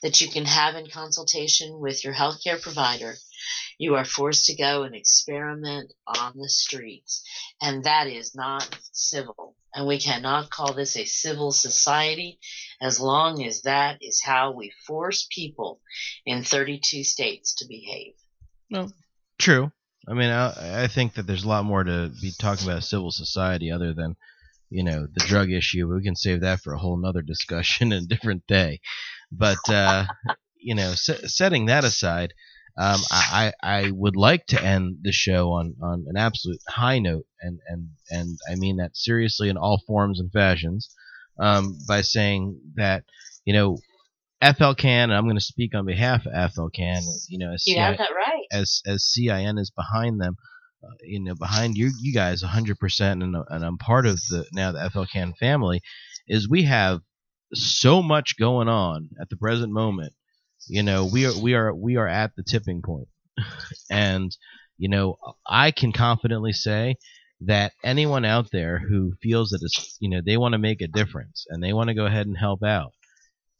[0.01, 3.15] that you can have in consultation with your healthcare provider,
[3.77, 7.23] you are forced to go and experiment on the streets.
[7.61, 9.55] And that is not civil.
[9.75, 12.39] And we cannot call this a civil society
[12.81, 15.81] as long as that is how we force people
[16.25, 18.13] in 32 states to behave.
[18.69, 18.89] No,
[19.39, 19.71] true.
[20.07, 23.11] I mean, I, I think that there's a lot more to be talking about civil
[23.11, 24.15] society other than,
[24.69, 25.87] you know, the drug issue.
[25.87, 28.79] We can save that for a whole nother discussion and a different day.
[29.31, 30.05] But, uh,
[30.57, 32.33] you know, s- setting that aside,
[32.77, 37.25] um, I, I would like to end the show on, on an absolute high note,
[37.41, 40.89] and, and, and I mean that seriously in all forms and fashions,
[41.39, 43.03] um, by saying that,
[43.45, 43.77] you know,
[44.41, 47.75] FLCAN, and I'm going to speak on behalf of FL Can, you know, as You
[47.75, 48.45] CI have that right.
[48.51, 50.35] as as CIN is behind them,
[50.83, 54.71] uh, you know, behind you you guys 100%, and, and I'm part of the now
[54.71, 55.81] the FL Can family,
[56.27, 57.01] is we have
[57.53, 60.13] so much going on at the present moment.
[60.67, 63.07] You know, we are we are we are at the tipping point,
[63.89, 64.35] and
[64.77, 66.95] you know, I can confidently say
[67.41, 70.87] that anyone out there who feels that it's you know they want to make a
[70.87, 72.93] difference and they want to go ahead and help out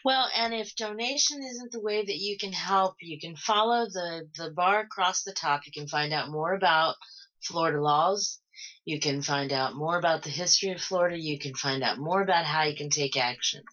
[0.05, 4.29] Well, and if donation isn't the way that you can help, you can follow the,
[4.37, 5.65] the bar across the top.
[5.65, 6.95] You can find out more about
[7.41, 8.39] Florida laws.
[8.85, 11.19] You can find out more about the history of Florida.
[11.19, 13.63] You can find out more about how you can take action.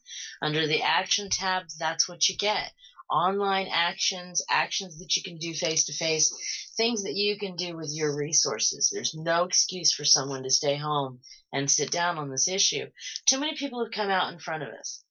[0.43, 2.73] Under the action tab, that's what you get.
[3.11, 6.33] Online actions, actions that you can do face to face,
[6.77, 8.91] things that you can do with your resources.
[8.93, 11.21] There's no excuse for someone to stay home
[11.53, 12.87] and sit down on this issue.
[13.27, 15.05] Too many people have come out in front of us.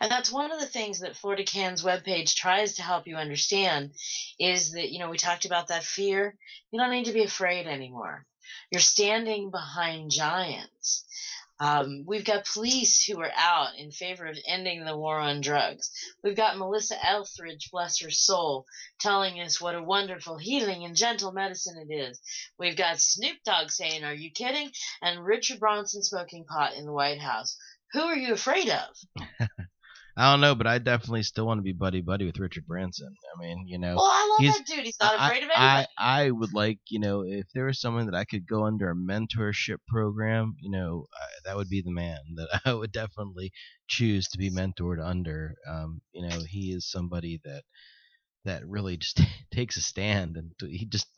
[0.00, 3.92] And that's one of the things that Florida Can's webpage tries to help you understand
[4.38, 6.36] is that, you know, we talked about that fear.
[6.70, 8.26] You don't need to be afraid anymore.
[8.70, 11.05] You're standing behind giants.
[11.58, 15.90] Um, we've got police who are out in favor of ending the war on drugs.
[16.22, 18.66] We've got Melissa Etheridge, bless her soul,
[18.98, 22.20] telling us what a wonderful healing and gentle medicine it is.
[22.58, 24.70] We've got Snoop Dogg saying, Are you kidding?
[25.00, 27.56] And Richard Branson smoking pot in the White House.
[27.92, 29.26] Who are you afraid of?
[30.18, 33.14] I don't know, but I definitely still want to be buddy buddy with Richard Branson.
[33.34, 34.84] I mean, you know, well, I love that dude.
[34.84, 35.86] He's not afraid of anybody.
[35.98, 38.90] I, I would like, you know, if there was someone that I could go under
[38.90, 43.52] a mentorship program, you know, I, that would be the man that I would definitely
[43.88, 45.54] choose to be mentored under.
[45.68, 47.64] Um, you know, he is somebody that
[48.46, 49.20] that really just
[49.52, 51.08] takes a stand and he just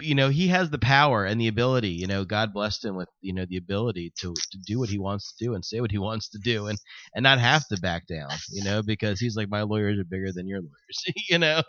[0.00, 3.08] you know he has the power and the ability you know god blessed him with
[3.22, 5.90] you know the ability to, to do what he wants to do and say what
[5.90, 6.78] he wants to do and
[7.14, 10.30] and not have to back down you know because he's like my lawyers are bigger
[10.30, 11.62] than your lawyers you know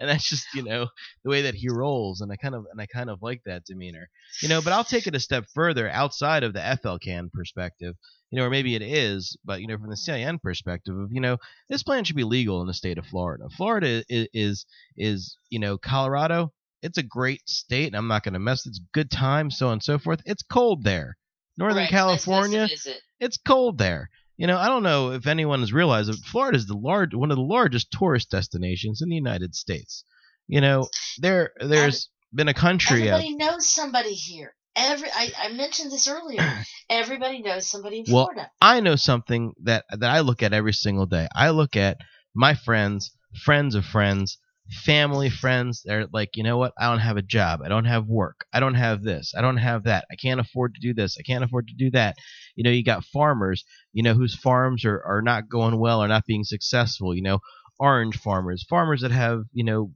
[0.00, 0.86] and that's just you know
[1.22, 3.64] the way that he rolls and i kind of and i kind of like that
[3.64, 4.08] demeanor
[4.40, 7.94] you know but i'll take it a step further outside of the flcan perspective
[8.30, 11.20] you know, or maybe it is, but you know, from the CIN perspective of, you
[11.20, 11.36] know,
[11.68, 13.44] this plan should be legal in the state of Florida.
[13.56, 14.66] Florida is is,
[14.96, 16.52] is you know, Colorado
[16.84, 18.66] it's a great state, and I'm not going to mess.
[18.66, 20.20] It's good time, so on and so forth.
[20.26, 21.16] It's cold there.
[21.56, 23.00] Northern right, California, nice it.
[23.18, 24.10] it's cold there.
[24.36, 27.30] You know, I don't know if anyone has realized that Florida is the large, one
[27.30, 30.04] of the largest tourist destinations in the United States.
[30.46, 33.08] You know, there there's and been a country.
[33.08, 34.54] Everybody knows somebody here.
[34.76, 36.42] Every I, I mentioned this earlier.
[36.90, 38.40] everybody knows somebody in Florida.
[38.40, 41.28] Well, I know something that that I look at every single day.
[41.34, 41.96] I look at
[42.34, 43.12] my friends,
[43.42, 44.36] friends of friends,
[44.70, 45.82] family, friends.
[45.84, 46.72] They're like, you know what?
[46.78, 47.60] I don't have a job.
[47.62, 48.46] I don't have work.
[48.52, 49.34] I don't have this.
[49.36, 50.06] I don't have that.
[50.10, 51.16] I can't afford to do this.
[51.18, 52.16] I can't afford to do that.
[52.56, 56.08] You know, you got farmers, you know, whose farms are, are not going well or
[56.08, 57.14] not being successful.
[57.14, 57.38] You know,
[57.78, 59.92] orange farmers, farmers that have, you know,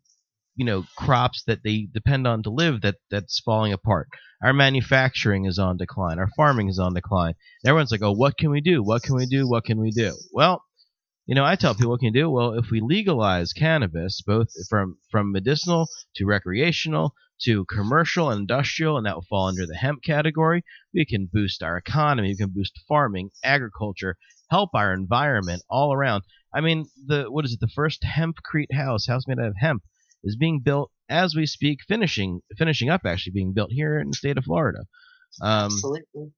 [0.56, 4.08] you know, crops that they depend on to live that that's falling apart.
[4.42, 6.18] Our manufacturing is on decline.
[6.18, 7.34] Our farming is on decline.
[7.62, 8.82] And everyone's like, oh, what can we do?
[8.82, 9.48] What can we do?
[9.48, 10.14] What can we do?
[10.32, 10.62] Well,
[11.28, 12.30] you know, I tell people what can you do?
[12.30, 17.12] Well, if we legalize cannabis, both from from medicinal to recreational
[17.42, 20.64] to commercial and industrial, and that will fall under the hemp category,
[20.94, 24.16] we can boost our economy, we can boost farming, agriculture,
[24.50, 26.22] help our environment all around.
[26.52, 27.60] I mean, the what is it?
[27.60, 29.82] The first hempcrete house, house made out of hemp,
[30.24, 34.16] is being built as we speak, finishing finishing up actually being built here in the
[34.16, 34.80] state of Florida.
[35.42, 36.32] Um, Absolutely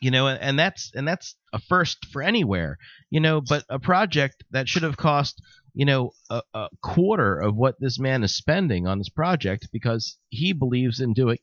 [0.00, 2.78] you know and that's and that's a first for anywhere
[3.10, 5.40] you know but a project that should have cost
[5.74, 10.16] you know a, a, quarter of what this man is spending on this project because
[10.28, 11.38] he believes in doing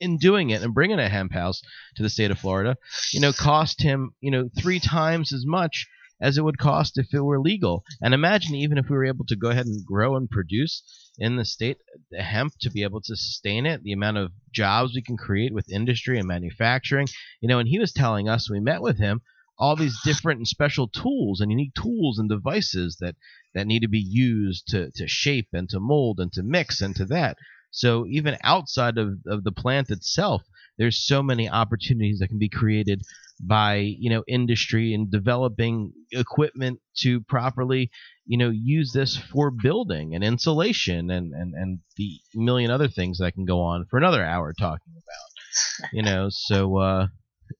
[0.00, 1.62] in doing it and bringing a hemp house
[1.96, 2.76] to the state of Florida
[3.12, 5.86] you know cost him you know three times as much
[6.22, 7.84] as it would cost if it were legal.
[8.00, 10.82] And imagine even if we were able to go ahead and grow and produce
[11.18, 11.78] in the state
[12.10, 15.52] the hemp to be able to sustain it, the amount of jobs we can create
[15.52, 17.08] with industry and manufacturing.
[17.40, 19.20] You know, and he was telling us we met with him
[19.58, 23.16] all these different and special tools and unique tools and devices that
[23.54, 26.96] that need to be used to to shape and to mold and to mix and
[26.96, 27.36] to that.
[27.70, 30.42] So even outside of, of the plant itself,
[30.78, 33.02] there's so many opportunities that can be created
[33.40, 37.90] by you know industry and developing equipment to properly
[38.24, 43.18] you know use this for building and insulation and and and the million other things
[43.18, 46.28] that can go on for another hour talking about you know?
[46.30, 47.06] So uh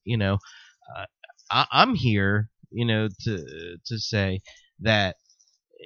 [0.04, 0.38] you know
[0.96, 1.04] uh,
[1.50, 4.40] I, I'm here you know to to say
[4.80, 5.16] that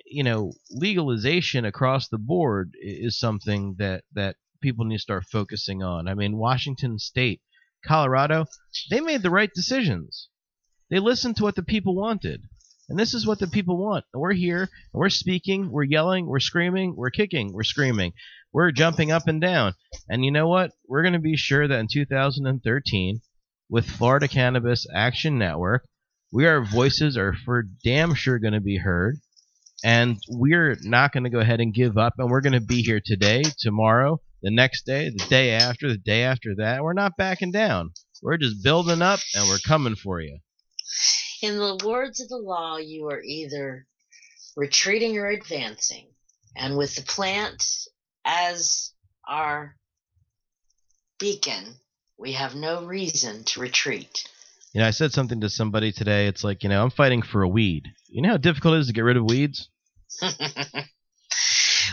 [0.04, 4.36] you know legalization across the board is something that that
[4.66, 6.08] people need to start focusing on.
[6.08, 7.40] I mean, Washington State,
[7.86, 8.46] Colorado,
[8.90, 10.28] they made the right decisions.
[10.90, 12.42] They listened to what the people wanted.
[12.88, 14.06] And this is what the people want.
[14.12, 18.12] We're here, and we're speaking, we're yelling, we're screaming, we're kicking, we're screaming,
[18.52, 19.74] we're jumping up and down.
[20.08, 20.72] And you know what?
[20.88, 23.20] We're going to be sure that in 2013,
[23.70, 25.84] with Florida Cannabis Action Network,
[26.32, 29.18] we our voices are for damn sure going to be heard.
[29.84, 32.14] And we're not going to go ahead and give up.
[32.18, 35.98] And we're going to be here today, tomorrow, the next day, the day after, the
[35.98, 36.82] day after that.
[36.82, 37.90] We're not backing down.
[38.22, 40.38] We're just building up and we're coming for you.
[41.42, 43.86] In the words of the law, you are either
[44.56, 46.08] retreating or advancing.
[46.56, 47.62] And with the plant
[48.24, 48.92] as
[49.28, 49.76] our
[51.18, 51.74] beacon,
[52.18, 54.24] we have no reason to retreat.
[54.72, 56.26] You know, I said something to somebody today.
[56.26, 57.88] It's like, you know, I'm fighting for a weed.
[58.08, 59.68] You know how difficult it is to get rid of weeds?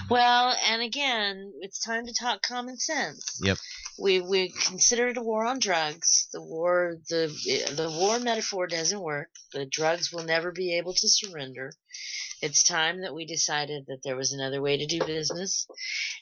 [0.10, 3.40] well, and again, it's time to talk common sense.
[3.42, 3.58] Yep.
[4.00, 6.28] We we consider it a war on drugs.
[6.34, 7.28] The war the
[7.76, 9.30] the war metaphor doesn't work.
[9.52, 11.72] The drugs will never be able to surrender.
[12.42, 15.66] It's time that we decided that there was another way to do business,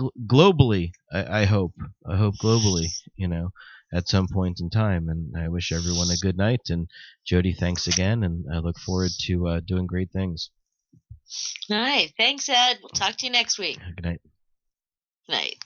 [0.00, 0.92] gl- globally.
[1.12, 1.72] I-, I hope,
[2.08, 2.86] I hope globally.
[3.16, 3.50] You know,
[3.94, 5.08] at some point in time.
[5.08, 6.62] And I wish everyone a good night.
[6.68, 6.88] And
[7.24, 10.50] Jodi, thanks again, and I look forward to uh, doing great things.
[11.70, 12.78] All right, thanks, Ed.
[12.82, 13.78] We'll talk to you next week.
[13.96, 14.20] Good night.
[15.26, 15.56] Good Night.